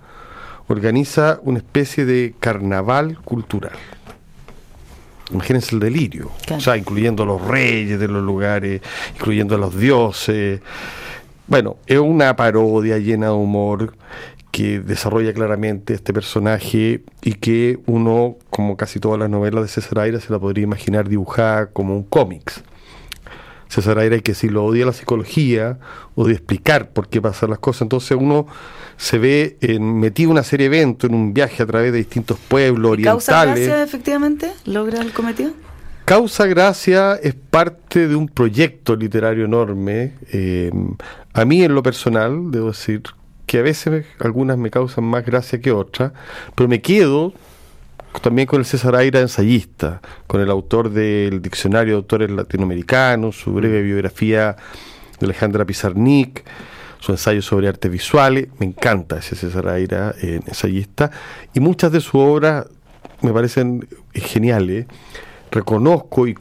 organiza 0.68 1.40
una 1.42 1.58
especie 1.58 2.04
de 2.04 2.34
carnaval 2.38 3.18
cultural. 3.24 3.72
Imagínense 5.30 5.74
el 5.74 5.80
delirio, 5.80 6.30
o 6.54 6.60
sea, 6.60 6.76
incluyendo 6.76 7.22
a 7.22 7.26
los 7.26 7.40
reyes 7.40 7.98
de 7.98 8.08
los 8.08 8.22
lugares, 8.22 8.82
incluyendo 9.14 9.54
a 9.54 9.58
los 9.58 9.76
dioses, 9.78 10.60
bueno, 11.52 11.76
es 11.86 11.98
una 11.98 12.34
parodia 12.34 12.96
llena 12.96 13.26
de 13.26 13.32
humor 13.32 13.92
que 14.52 14.80
desarrolla 14.80 15.34
claramente 15.34 15.92
este 15.92 16.14
personaje 16.14 17.02
y 17.20 17.34
que 17.34 17.78
uno, 17.84 18.38
como 18.48 18.78
casi 18.78 19.00
todas 19.00 19.20
las 19.20 19.28
novelas 19.28 19.60
de 19.64 19.68
César 19.68 19.98
Aira, 19.98 20.18
se 20.18 20.32
la 20.32 20.38
podría 20.38 20.64
imaginar 20.64 21.10
dibujada 21.10 21.66
como 21.66 21.94
un 21.94 22.04
cómics. 22.04 22.64
César 23.68 23.98
Aira, 23.98 24.18
que 24.20 24.32
si 24.32 24.48
lo 24.48 24.64
odia 24.64 24.86
la 24.86 24.94
psicología, 24.94 25.78
o 26.14 26.26
de 26.26 26.32
explicar 26.32 26.88
por 26.88 27.08
qué 27.10 27.20
pasan 27.20 27.50
las 27.50 27.58
cosas, 27.58 27.82
entonces 27.82 28.16
uno 28.18 28.46
se 28.96 29.18
ve 29.18 29.58
metido 29.78 30.30
en 30.30 30.32
una 30.32 30.44
serie 30.44 30.70
de 30.70 30.78
eventos, 30.78 31.10
en 31.10 31.14
un 31.14 31.34
viaje 31.34 31.62
a 31.62 31.66
través 31.66 31.92
de 31.92 31.98
distintos 31.98 32.38
pueblos 32.48 32.92
orientales. 32.92 33.26
¿Causa 33.26 33.44
gracia, 33.44 33.82
efectivamente? 33.82 34.50
¿Logra 34.64 35.02
el 35.02 35.12
cometido? 35.12 35.52
Causa 36.04 36.46
Gracia 36.46 37.14
es 37.14 37.34
parte 37.34 38.08
de 38.08 38.16
un 38.16 38.26
proyecto 38.26 38.96
literario 38.96 39.44
enorme. 39.44 40.14
Eh, 40.32 40.70
a 41.32 41.44
mí 41.44 41.62
en 41.62 41.74
lo 41.74 41.82
personal, 41.82 42.50
debo 42.50 42.68
decir 42.68 43.02
que 43.46 43.58
a 43.58 43.62
veces 43.62 44.06
algunas 44.18 44.58
me 44.58 44.70
causan 44.70 45.04
más 45.04 45.24
gracia 45.24 45.60
que 45.60 45.70
otras, 45.70 46.12
pero 46.56 46.68
me 46.68 46.80
quedo 46.82 47.32
también 48.20 48.46
con 48.46 48.58
el 48.58 48.66
César 48.66 48.96
Aira 48.96 49.20
ensayista, 49.20 50.00
con 50.26 50.40
el 50.40 50.50
autor 50.50 50.90
del 50.90 51.40
Diccionario 51.40 51.94
de 51.94 51.98
Autores 51.98 52.30
Latinoamericanos, 52.30 53.36
su 53.36 53.52
breve 53.52 53.82
biografía 53.82 54.56
de 55.20 55.26
Alejandra 55.26 55.64
Pizarnik, 55.64 56.44
su 56.98 57.12
ensayo 57.12 57.42
sobre 57.42 57.68
artes 57.68 57.90
visuales. 57.90 58.48
Me 58.58 58.66
encanta 58.66 59.18
ese 59.18 59.36
César 59.36 59.68
Aira 59.68 60.14
eh, 60.20 60.40
ensayista, 60.46 61.10
y 61.54 61.60
muchas 61.60 61.92
de 61.92 62.00
sus 62.00 62.16
obras 62.16 62.66
me 63.22 63.32
parecen 63.32 63.86
geniales 64.12 64.86
reconozco 65.52 66.26
y 66.26 66.36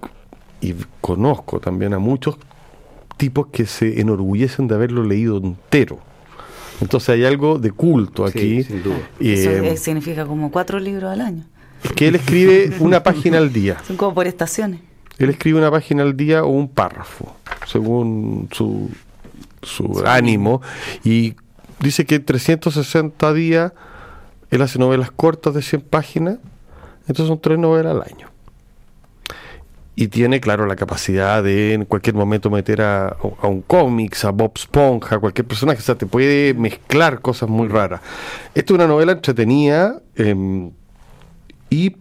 y 0.62 0.76
conozco 1.02 1.60
también 1.60 1.94
a 1.96 2.00
muchos 2.00 2.38
tipos 3.18 3.48
que 3.48 3.66
se 3.66 4.00
enorgullecen 4.00 4.68
de 4.68 4.76
haberlo 4.76 5.04
leído 5.04 5.38
entero. 5.38 6.00
Entonces 6.82 7.10
hay 7.10 7.26
algo 7.26 7.58
de 7.58 7.72
culto 7.72 8.26
aquí. 8.26 8.64
sin 8.64 8.84
duda. 8.84 8.98
Eso 9.20 9.50
Eh, 9.50 9.72
eh, 9.72 9.78
significa 9.78 10.26
como 10.26 10.52
cuatro 10.52 10.80
libros 10.80 11.12
al 11.12 11.22
año. 11.22 11.46
que 11.96 12.08
él 12.08 12.16
escribe 12.16 12.74
una 12.80 13.02
página 13.02 13.40
al 13.40 13.52
día. 13.52 13.78
Son 13.88 13.98
como 13.98 14.14
por 14.14 14.28
estaciones. 14.28 14.82
Él 15.18 15.32
escribe 15.32 15.58
una 15.58 15.72
página 15.72 16.04
al 16.04 16.16
día 16.16 16.44
o 16.44 16.50
un 16.50 16.70
párrafo, 16.70 17.36
según 17.68 18.50
su, 18.52 18.90
su 19.64 20.04
ánimo. 20.06 20.62
Y 21.04 21.34
dice 21.80 22.06
que 22.06 22.16
en 22.16 22.26
360 22.26 23.34
días 23.34 23.74
él 24.52 24.62
hace 24.62 24.78
novelas 24.78 25.10
cortas 25.10 25.56
de 25.56 25.64
100 25.64 25.82
páginas, 25.82 26.38
entonces 27.08 27.28
son 27.28 27.42
tres 27.42 27.58
novelas 27.58 27.96
al 27.96 28.04
año. 28.04 28.31
Y 30.02 30.08
tiene, 30.08 30.40
claro, 30.40 30.66
la 30.66 30.76
capacidad 30.76 31.44
de 31.44 31.74
en 31.76 31.86
cualquier 31.86 32.16
momento 32.16 32.50
meter 32.50 32.82
a, 32.82 33.10
a 33.10 33.48
un 33.48 33.62
cómics, 33.62 34.26
a 34.26 34.32
Bob 34.32 34.54
Esponja, 34.56 35.18
a 35.18 35.20
cualquier 35.20 35.46
personaje. 35.46 35.78
O 35.78 35.84
sea, 35.84 35.94
te 35.94 36.08
puede 36.08 36.56
mezclar 36.56 37.22
cosas 37.22 37.50
muy 37.50 37.68
raras. 37.68 38.02
Esta 38.56 38.74
es 38.74 38.76
una 38.80 38.88
novela 38.88 39.12
entretenida 39.12 40.02
em, 40.16 40.72
y 41.70 41.96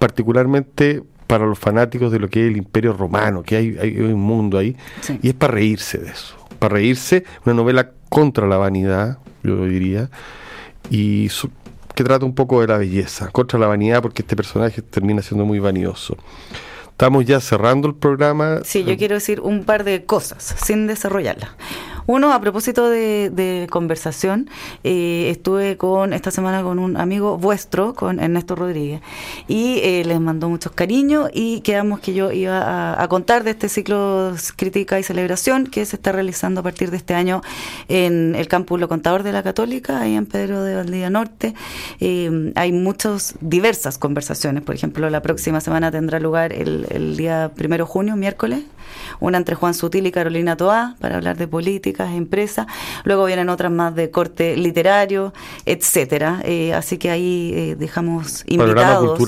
particularmente 0.00 1.04
para 1.28 1.46
los 1.46 1.56
fanáticos 1.56 2.10
de 2.10 2.18
lo 2.18 2.28
que 2.28 2.44
es 2.46 2.50
el 2.50 2.56
imperio 2.56 2.94
romano, 2.94 3.44
que 3.44 3.54
hay, 3.54 3.76
hay 3.80 3.96
un 4.00 4.20
mundo 4.20 4.58
ahí, 4.58 4.76
Sí. 5.00 5.20
y 5.22 5.28
es 5.28 5.34
para 5.34 5.54
reírse 5.54 5.98
de 5.98 6.10
eso. 6.10 6.34
Para 6.58 6.74
reírse, 6.74 7.22
una 7.46 7.54
novela 7.54 7.90
contra 8.08 8.48
la 8.48 8.56
vanidad, 8.56 9.18
yo 9.44 9.64
diría, 9.66 10.10
y 10.90 11.28
su- 11.28 11.50
que 11.94 12.02
trata 12.02 12.24
un 12.26 12.34
poco 12.34 12.60
de 12.60 12.66
la 12.66 12.78
belleza, 12.78 13.28
contra 13.30 13.56
la 13.60 13.68
vanidad, 13.68 14.02
porque 14.02 14.22
este 14.22 14.34
personaje 14.34 14.82
termina 14.82 15.22
siendo 15.22 15.44
muy 15.44 15.60
vanidoso. 15.60 16.16
Estamos 17.00 17.24
ya 17.24 17.40
cerrando 17.40 17.88
el 17.88 17.94
programa. 17.94 18.60
Sí, 18.62 18.84
yo 18.84 18.94
quiero 18.98 19.14
decir 19.14 19.40
un 19.40 19.64
par 19.64 19.84
de 19.84 20.04
cosas 20.04 20.54
sin 20.62 20.86
desarrollarlas. 20.86 21.48
Uno, 22.06 22.32
a 22.32 22.40
propósito 22.40 22.88
de, 22.88 23.30
de 23.30 23.66
conversación, 23.70 24.48
eh, 24.84 25.28
estuve 25.30 25.76
con 25.76 26.12
esta 26.12 26.30
semana 26.30 26.62
con 26.62 26.78
un 26.78 26.96
amigo 26.96 27.38
vuestro, 27.38 27.94
con 27.94 28.20
Ernesto 28.20 28.54
Rodríguez, 28.54 29.00
y 29.48 29.78
eh, 29.82 30.02
les 30.04 30.20
mandó 30.20 30.48
muchos 30.48 30.72
cariños 30.72 31.30
y 31.32 31.60
quedamos 31.60 32.00
que 32.00 32.14
yo 32.14 32.32
iba 32.32 33.02
a, 33.02 33.08
contar 33.08 33.44
de 33.44 33.50
este 33.50 33.68
ciclo 33.68 34.34
Crítica 34.56 34.98
y 34.98 35.02
Celebración 35.02 35.66
que 35.66 35.84
se 35.84 35.96
está 35.96 36.12
realizando 36.12 36.60
a 36.60 36.62
partir 36.62 36.90
de 36.90 36.96
este 36.96 37.14
año 37.14 37.42
en 37.88 38.34
el 38.36 38.46
campus 38.46 38.78
Lo 38.78 38.88
Contador 38.88 39.22
de 39.22 39.32
la 39.32 39.42
Católica, 39.42 40.00
ahí 40.00 40.14
en 40.14 40.26
Pedro 40.26 40.62
de 40.62 40.76
Valdivia 40.76 41.10
Norte. 41.10 41.54
Eh, 41.98 42.52
hay 42.54 42.72
muchas, 42.72 43.34
diversas 43.40 43.98
conversaciones. 43.98 44.62
Por 44.62 44.74
ejemplo, 44.74 45.10
la 45.10 45.22
próxima 45.22 45.60
semana 45.60 45.90
tendrá 45.90 46.20
lugar 46.20 46.52
el, 46.52 46.86
el 46.90 47.16
día 47.16 47.50
primero 47.54 47.84
de 47.84 47.90
junio, 47.90 48.16
miércoles, 48.16 48.60
una 49.18 49.38
entre 49.38 49.54
Juan 49.54 49.74
Sutil 49.74 50.06
y 50.06 50.12
Carolina 50.12 50.56
Toá 50.56 50.96
para 51.00 51.16
hablar 51.16 51.36
de 51.36 51.46
políticas, 51.90 52.12
empresas. 52.14 52.66
Luego 53.04 53.24
vienen 53.24 53.48
otras 53.48 53.72
más 53.72 53.94
de 53.94 54.10
corte 54.10 54.56
literario, 54.56 55.32
etcétera. 55.66 56.40
Eh, 56.44 56.72
así 56.74 56.98
que 56.98 57.10
ahí 57.10 57.52
eh, 57.54 57.76
dejamos 57.78 58.44
invitados 58.46 59.18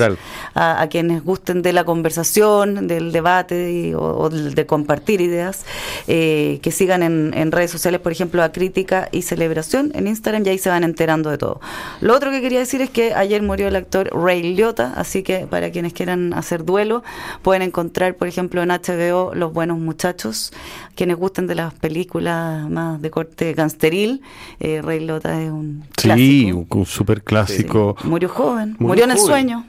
a, 0.55 0.81
a 0.83 0.89
quienes 0.89 1.25
gusten 1.25 1.63
de 1.63 1.73
la 1.73 1.85
conversación, 1.85 2.87
del 2.87 3.11
debate 3.13 3.73
y- 3.73 3.95
o, 3.95 4.29
de 4.31 4.67
compartir 4.67 5.21
ideas, 5.21 5.65
eh, 6.09 6.61
que 6.63 6.71
sigan 6.71 7.03
en, 7.03 7.33
en 7.37 7.51
redes 7.53 7.71
sociales, 7.71 8.01
por 8.01 8.13
ejemplo, 8.13 8.43
a 8.43 8.53
Crítica 8.53 9.09
y 9.13 9.23
Celebración 9.23 9.91
en 9.95 10.07
Instagram 10.07 10.45
y 10.47 10.51
ahí 10.51 10.59
se 10.59 10.71
van 10.71 10.85
enterando 10.85 11.31
de 11.31 11.39
todo. 11.39 11.61
Lo 12.01 12.15
otro 12.15 12.31
que 12.31 12.41
quería 12.41 12.61
decir 12.61 12.81
es 12.83 12.91
que 12.91 13.15
ayer 13.15 13.43
murió 13.43 13.69
el 13.69 13.77
actor 13.77 14.11
Ray 14.13 14.55
Liotta, 14.55 14.93
así 14.97 15.23
que 15.23 15.47
para 15.47 15.71
quienes 15.71 15.93
quieran 15.93 16.33
hacer 16.35 16.65
duelo, 16.65 17.03
pueden 17.43 17.63
encontrar, 17.63 18.15
por 18.15 18.29
ejemplo, 18.29 18.63
en 18.63 18.69
HBO 18.71 19.35
Los 19.35 19.53
Buenos 19.53 19.79
Muchachos, 19.79 20.53
quienes 20.95 21.17
gusten 21.17 21.47
de 21.47 21.55
las 21.55 21.73
películas 21.75 22.52
más 22.69 23.01
de 23.03 23.11
corte 23.11 23.53
gangsteril, 23.55 24.23
eh, 24.61 24.81
Ray 24.83 25.01
Liotta 25.01 25.41
es 25.43 25.51
un 25.51 25.85
Sí, 25.97 26.53
un, 26.53 26.67
un 26.69 26.87
super 26.87 27.23
clásico. 27.23 27.97
Murió 28.05 28.29
joven, 28.29 28.71
Murió 28.79 28.89
murió, 28.89 29.05
en 29.05 29.11
el 29.13 29.19
sueño. 29.19 29.67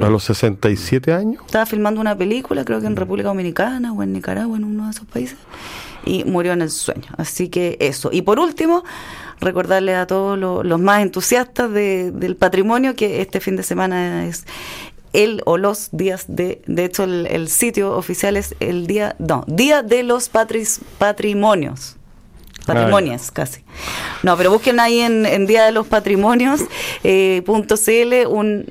A 0.00 0.08
los 0.08 0.24
67 0.24 1.12
años. 1.12 1.40
Estaba 1.46 1.66
filmando 1.66 2.00
una 2.00 2.16
película, 2.18 2.64
creo 2.64 2.80
que 2.80 2.86
en 2.88 2.96
República 2.96 3.28
Dominicana 3.28 3.92
o 3.92 4.02
en 4.02 4.12
Nicaragua, 4.12 4.56
en 4.56 4.64
uno 4.64 4.86
de 4.86 4.90
esos 4.90 5.06
países, 5.06 5.38
y 6.04 6.24
murió 6.24 6.52
en 6.52 6.62
el 6.62 6.70
sueño. 6.70 7.04
Así 7.16 7.48
que 7.48 7.76
eso. 7.80 8.10
Y 8.12 8.22
por 8.22 8.40
último, 8.40 8.82
recordarle 9.40 9.94
a 9.94 10.06
todos 10.08 10.36
lo- 10.36 10.64
los 10.64 10.80
más 10.80 11.00
entusiastas 11.02 11.70
de- 11.70 12.10
del 12.10 12.34
patrimonio 12.36 12.96
que 12.96 13.20
este 13.20 13.38
fin 13.40 13.54
de 13.56 13.62
semana 13.62 14.26
es 14.26 14.46
el 15.12 15.42
o 15.46 15.58
los 15.58 15.90
días 15.92 16.24
de, 16.26 16.60
de 16.66 16.84
hecho 16.86 17.04
el, 17.04 17.26
el 17.26 17.48
sitio 17.48 17.96
oficial 17.96 18.36
es 18.36 18.56
el 18.58 18.88
día, 18.88 19.14
no, 19.20 19.44
Día 19.46 19.84
de 19.84 20.02
los 20.02 20.28
Patris, 20.28 20.80
Patrimonios. 20.98 21.96
Patrimonios, 22.66 23.30
casi. 23.30 23.62
No, 24.22 24.36
pero 24.36 24.50
busquen 24.50 24.80
ahí 24.80 25.00
en, 25.00 25.26
en 25.26 25.46
Día 25.46 25.64
de 25.64 25.72
los 25.72 25.86
Patrimonios 25.86 26.60
eh, 27.02 27.42
punto 27.44 27.76
CL 27.76 28.26
un 28.26 28.66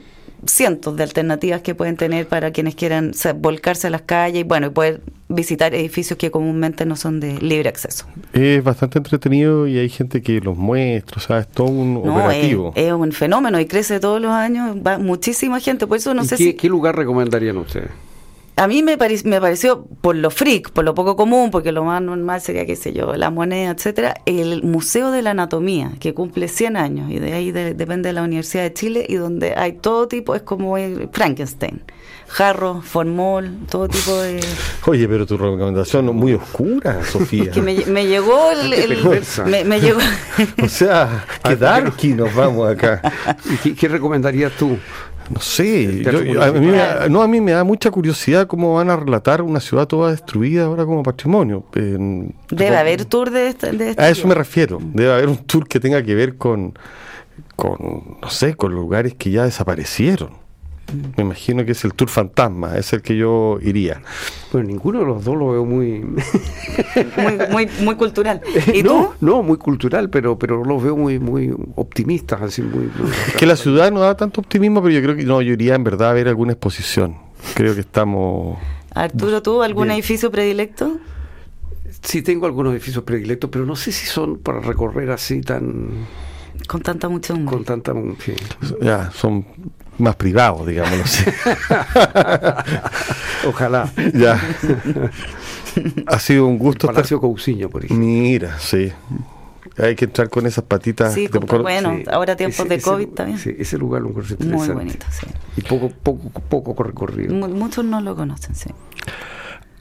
cientos 0.46 0.96
de 0.98 1.04
alternativas 1.04 1.62
que 1.62 1.74
pueden 1.74 1.96
tener 1.96 2.28
para 2.28 2.52
quienes 2.52 2.76
quieran 2.76 3.12
o 3.12 3.14
sea, 3.14 3.34
volcarse 3.34 3.88
a 3.88 3.90
las 3.90 4.02
calles 4.02 4.42
y 4.42 4.44
bueno, 4.44 4.68
y 4.68 4.70
poder 4.72 5.02
visitar 5.30 5.74
edificios 5.74 6.18
que 6.18 6.32
comúnmente 6.32 6.86
no 6.86 6.96
son 6.96 7.20
de 7.20 7.40
libre 7.40 7.70
acceso. 7.70 8.06
Es 8.34 8.64
bastante 8.64 8.98
entretenido 9.00 9.68
y 9.68 9.78
hay 9.78 9.90
gente 9.90 10.22
que 10.22 10.42
los 10.42 10.58
muestra, 10.58 11.18
o 11.18 11.20
sea, 11.22 11.40
es 11.40 11.48
todo 11.48 11.68
un 11.68 11.94
No, 11.94 12.02
es, 12.02 12.26
operativo. 12.26 12.74
es 12.76 12.92
un 12.92 13.12
fenómeno 13.14 13.60
y 13.60 13.66
crece 13.66 14.00
todos 14.00 14.22
los 14.22 14.32
años, 14.32 14.76
va 14.86 14.98
muchísima 14.98 15.60
gente, 15.60 15.88
por 15.88 15.98
eso 15.98 16.14
no 16.14 16.24
¿Y 16.24 16.28
sé 16.28 16.36
qué, 16.38 16.44
si 16.44 16.54
qué 16.56 16.68
lugar 16.68 16.96
recomendarían 16.96 17.58
ustedes? 17.58 17.90
A 18.56 18.68
mí 18.68 18.84
me, 18.84 18.98
pare- 18.98 19.22
me 19.26 19.42
pareció, 19.42 19.86
por 20.02 20.16
lo 20.16 20.30
freak, 20.30 20.72
por 20.72 20.84
lo 20.86 20.94
poco 20.94 21.16
común, 21.16 21.50
porque 21.52 21.72
lo 21.72 21.84
más 21.84 22.02
normal 22.02 22.40
sería, 22.42 22.66
qué 22.66 22.76
sé 22.76 22.94
yo, 22.94 23.14
la 23.16 23.30
moneda, 23.32 23.72
etcétera, 23.72 24.16
el 24.26 24.64
Museo 24.64 25.12
de 25.12 25.22
la 25.24 25.32
Anatomía, 25.32 25.92
que 26.00 26.14
cumple 26.14 26.48
100 26.48 26.78
años, 26.78 27.12
y 27.12 27.20
de 27.20 27.34
ahí 27.34 27.52
de- 27.52 27.74
depende 27.74 28.10
de 28.10 28.14
la 28.14 28.24
Universidad 28.24 28.64
de 28.64 28.74
Chile, 28.74 29.06
y 29.10 29.16
donde 29.16 29.54
hay 29.56 29.74
todo 29.74 30.08
tipo, 30.08 30.36
es 30.36 30.44
como 30.44 30.78
el 30.78 31.10
Frankenstein, 31.12 31.82
jarro, 32.28 32.82
formol, 32.82 33.58
todo 33.70 33.88
tipo 33.88 34.16
de... 34.22 34.40
Oye, 34.88 35.08
pero 35.08 35.26
tu 35.26 35.38
recomendación 35.38 36.10
es 36.10 36.16
muy 36.16 36.34
oscura, 36.34 37.04
Sofía. 37.06 37.52
que 37.52 37.62
me, 37.62 37.86
me 37.88 38.06
llegó 38.08 38.52
el... 38.52 38.72
El- 38.74 38.98
perversa. 39.02 39.46
me, 39.46 39.64
me 39.64 39.80
llegó... 39.80 40.00
O 40.64 40.68
sea, 40.68 41.26
qué 41.44 41.56
darky 41.56 42.14
nos 42.14 42.34
vamos 42.34 42.70
acá. 42.70 43.02
¿Y 43.52 43.58
qué, 43.58 43.76
qué 43.76 43.88
recomendarías 43.88 44.52
tú? 44.54 44.78
No 45.30 45.40
sé, 45.40 46.04
yo- 46.04 46.22
yo- 46.24 46.42
a, 46.44 46.52
mí 46.52 46.68
no, 47.10 47.22
a 47.22 47.28
mí 47.28 47.40
me 47.42 47.52
da 47.54 47.64
mucha 47.64 47.90
curiosidad 47.92 48.46
cómo 48.48 48.76
van 48.76 48.90
a 48.90 48.98
relatar 48.98 49.42
una 49.42 49.60
ciudad 49.60 49.88
toda 49.88 50.12
destruida 50.12 50.66
ahora 50.66 50.86
como 50.86 51.02
patrimonio. 51.04 51.66
En- 51.76 52.36
Debe 52.50 52.76
haber 52.78 53.06
tour 53.06 53.32
de 53.32 53.48
esta... 53.48 53.72
De 53.72 53.92
este 53.92 54.02
A 54.02 54.10
eso 54.10 54.28
me 54.28 54.36
refiero. 54.36 54.80
Debe 54.82 55.14
haber 55.14 55.30
un 55.30 55.38
tour 55.38 55.68
que 55.68 55.80
tenga 55.80 56.04
que 56.04 56.14
ver 56.14 56.38
con, 56.38 56.78
con 57.56 57.78
no 58.22 58.30
sé, 58.30 58.56
con 58.56 58.74
lugares 58.74 59.14
que 59.16 59.32
ya 59.32 59.44
desaparecieron. 59.46 60.43
Me 61.18 61.24
imagino 61.24 61.66
que 61.66 61.72
es 61.72 61.84
el 61.86 61.94
tour 61.94 62.10
fantasma, 62.10 62.78
es 62.78 62.94
el 62.94 63.02
que 63.02 63.16
yo 63.18 63.58
iría. 63.62 64.02
Bueno, 64.52 64.68
ninguno 64.68 65.00
de 65.00 65.06
los 65.06 65.24
dos 65.24 65.36
lo 65.36 65.52
veo 65.52 65.66
muy... 65.66 66.00
Muy, 66.02 67.38
muy, 67.50 67.70
muy 67.82 67.96
cultural. 67.96 68.42
¿Y 68.74 68.84
no, 68.84 69.14
tú? 69.20 69.26
no, 69.26 69.42
muy 69.44 69.58
cultural, 69.58 70.10
pero 70.10 70.38
pero 70.38 70.64
los 70.64 70.84
veo 70.84 70.96
muy 70.96 71.18
muy 71.20 71.52
optimistas, 71.76 72.42
así 72.42 72.62
muy... 72.62 72.92
muy- 72.98 73.12
Es 73.28 73.36
que 73.36 73.46
la 73.46 73.56
ciudad 73.56 73.92
no 73.92 74.02
da 74.02 74.16
tanto 74.16 74.42
optimismo, 74.42 74.82
pero 74.84 74.94
yo 74.94 75.02
creo 75.02 75.16
que 75.16 75.24
no, 75.24 75.42
yo 75.42 75.54
iría 75.54 75.74
en 75.76 75.84
verdad 75.84 76.12
a 76.12 76.14
ver 76.14 76.28
alguna 76.28 76.52
exposición. 76.54 77.16
Creo 77.56 77.74
que 77.74 77.82
estamos... 77.82 78.58
Arturo, 78.94 79.42
¿tú 79.42 79.64
algún 79.64 79.86
Bien. 79.86 79.96
edificio 79.96 80.30
predilecto? 80.32 80.98
Sí 82.02 82.22
tengo 82.22 82.46
algunos 82.46 82.74
edificios 82.74 83.04
predilectos, 83.04 83.50
pero 83.50 83.66
no 83.66 83.76
sé 83.76 83.92
si 83.92 84.06
son 84.06 84.38
para 84.38 84.60
recorrer 84.60 85.10
así 85.12 85.42
tan... 85.42 85.90
Con 86.68 86.82
tanta 86.82 87.10
muchedumbre. 87.10 87.56
con 87.56 87.64
tanta... 87.64 87.94
sí. 88.20 88.34
Ya, 88.82 89.10
son 89.12 89.46
más 89.98 90.16
privados, 90.16 90.68
digámoslo 90.68 91.04
así. 91.04 91.24
Ojalá. 93.48 93.92
ya. 94.14 94.40
Ha 96.08 96.20
sido 96.20 96.48
un 96.48 96.54
El 96.54 96.60
gusto 96.60 96.88
estar... 96.88 96.96
Palacio 96.96 97.20
Cousiño, 97.20 97.70
por 97.70 97.86
ejemplo. 97.86 98.06
Mira, 98.06 98.60
sí. 98.60 98.92
Hay 99.78 99.96
que 99.96 100.06
entrar 100.06 100.30
con 100.30 100.46
esas 100.46 100.64
patitas. 100.66 101.14
Sí, 101.14 101.28
de- 101.28 101.40
pues, 101.40 101.62
bueno, 101.62 101.98
ahora 102.12 102.36
tiempos 102.36 102.60
ese- 102.60 102.70
de 102.70 102.76
ese 102.76 102.84
COVID 102.86 103.08
lu- 103.08 103.14
también. 103.14 103.40
sí, 103.40 103.56
ese 103.58 103.78
lugar 103.78 104.02
lo 104.04 104.10
encuentro 104.10 104.36
Muy 104.40 104.46
interesante. 104.48 104.74
bonito, 104.74 105.06
sí. 105.10 105.28
Y 105.58 105.62
poco, 105.62 105.90
poco, 105.90 106.64
poco 106.64 106.84
recorrido. 106.84 107.34
Mu- 107.34 107.48
Muchos 107.50 107.84
no 107.84 108.00
lo 108.02 108.16
conocen, 108.16 108.54
sí. 108.56 108.70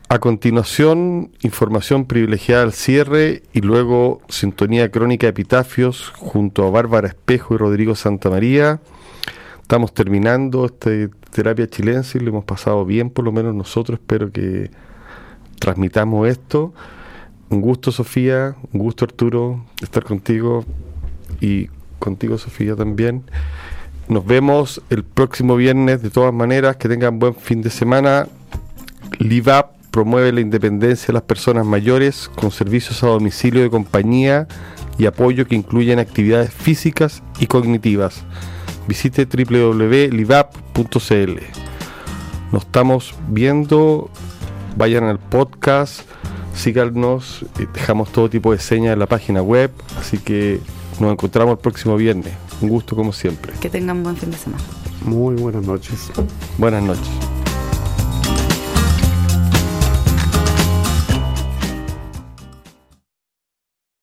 A 0.09 0.19
continuación, 0.19 1.31
información 1.43 2.07
privilegiada 2.07 2.63
al 2.63 2.73
cierre 2.73 3.43
y 3.53 3.61
luego 3.63 4.21
sintonía 4.29 4.91
crónica 4.91 5.27
de 5.27 5.31
epitafios 5.31 6.11
junto 6.17 6.67
a 6.67 6.71
Bárbara 6.71 7.09
Espejo 7.09 7.55
y 7.55 7.59
Rodrigo 7.59 7.95
Santamaría. 7.95 8.81
Estamos 9.73 9.95
terminando 9.95 10.67
esta 10.67 10.91
terapia 11.31 11.67
chilense 11.67 12.19
y 12.19 12.21
lo 12.21 12.29
hemos 12.29 12.45
pasado 12.45 12.85
bien, 12.85 13.09
por 13.09 13.25
lo 13.25 13.33
menos 13.33 13.55
nosotros. 13.55 13.99
Espero 13.99 14.31
que 14.31 14.71
transmitamos 15.59 16.29
esto. 16.29 16.75
Un 17.49 17.63
gusto, 17.63 17.91
Sofía. 17.91 18.55
Un 18.71 18.81
gusto, 18.81 19.07
Arturo, 19.07 19.65
estar 19.81 20.05
contigo 20.05 20.67
y 21.41 21.71
contigo, 21.99 22.37
Sofía, 22.37 22.77
también. 22.77 23.23
Nos 24.09 24.27
vemos 24.27 24.83
el 24.91 25.05
próximo 25.05 25.57
viernes. 25.57 26.03
De 26.03 26.11
todas 26.11 26.35
maneras, 26.35 26.77
que 26.77 26.91
tengan 26.91 27.19
buen 27.19 27.35
fin 27.35 27.63
de 27.63 27.71
semana. 27.71 28.29
Live 29.21 29.51
up 29.59 29.69
promueve 29.91 30.33
la 30.33 30.43
independencia 30.43 31.07
de 31.07 31.13
las 31.15 31.23
personas 31.23 31.65
mayores 31.65 32.31
con 32.35 32.51
servicios 32.51 33.03
a 33.05 33.07
domicilio 33.07 33.63
de 33.63 33.71
compañía 33.71 34.47
y 34.99 35.07
apoyo 35.07 35.47
que 35.47 35.55
incluyen 35.55 35.99
actividades 35.99 36.53
físicas 36.53 37.23
y 37.41 37.47
cognitivas. 37.47 38.23
Visite 38.87 39.27
www.livap.cl. 39.27 40.53
Nos 42.53 42.63
estamos 42.65 43.15
viendo, 43.29 44.11
vayan 44.77 45.05
al 45.05 45.19
podcast, 45.19 46.03
síganos, 46.55 47.47
dejamos 47.75 48.13
todo 48.13 48.29
tipo 48.29 48.53
de 48.53 48.59
señas 48.59 48.93
en 48.93 48.99
la 48.99 49.07
página 49.07 49.43
web, 49.43 49.71
así 49.99 50.19
que 50.19 50.61
nos 51.01 51.13
encontramos 51.13 51.53
el 51.53 51.59
próximo 51.59 51.97
viernes. 51.97 52.35
Un 52.61 52.69
gusto 52.69 52.95
como 52.95 53.13
siempre. 53.13 53.53
Que 53.61 53.71
tengan 53.71 54.03
buen 54.03 54.17
fin 54.17 54.31
de 54.31 54.37
semana. 54.37 54.63
Muy 55.05 55.35
buenas 55.37 55.65
noches. 55.65 56.11
Buenas 56.59 56.83
noches. 56.83 57.42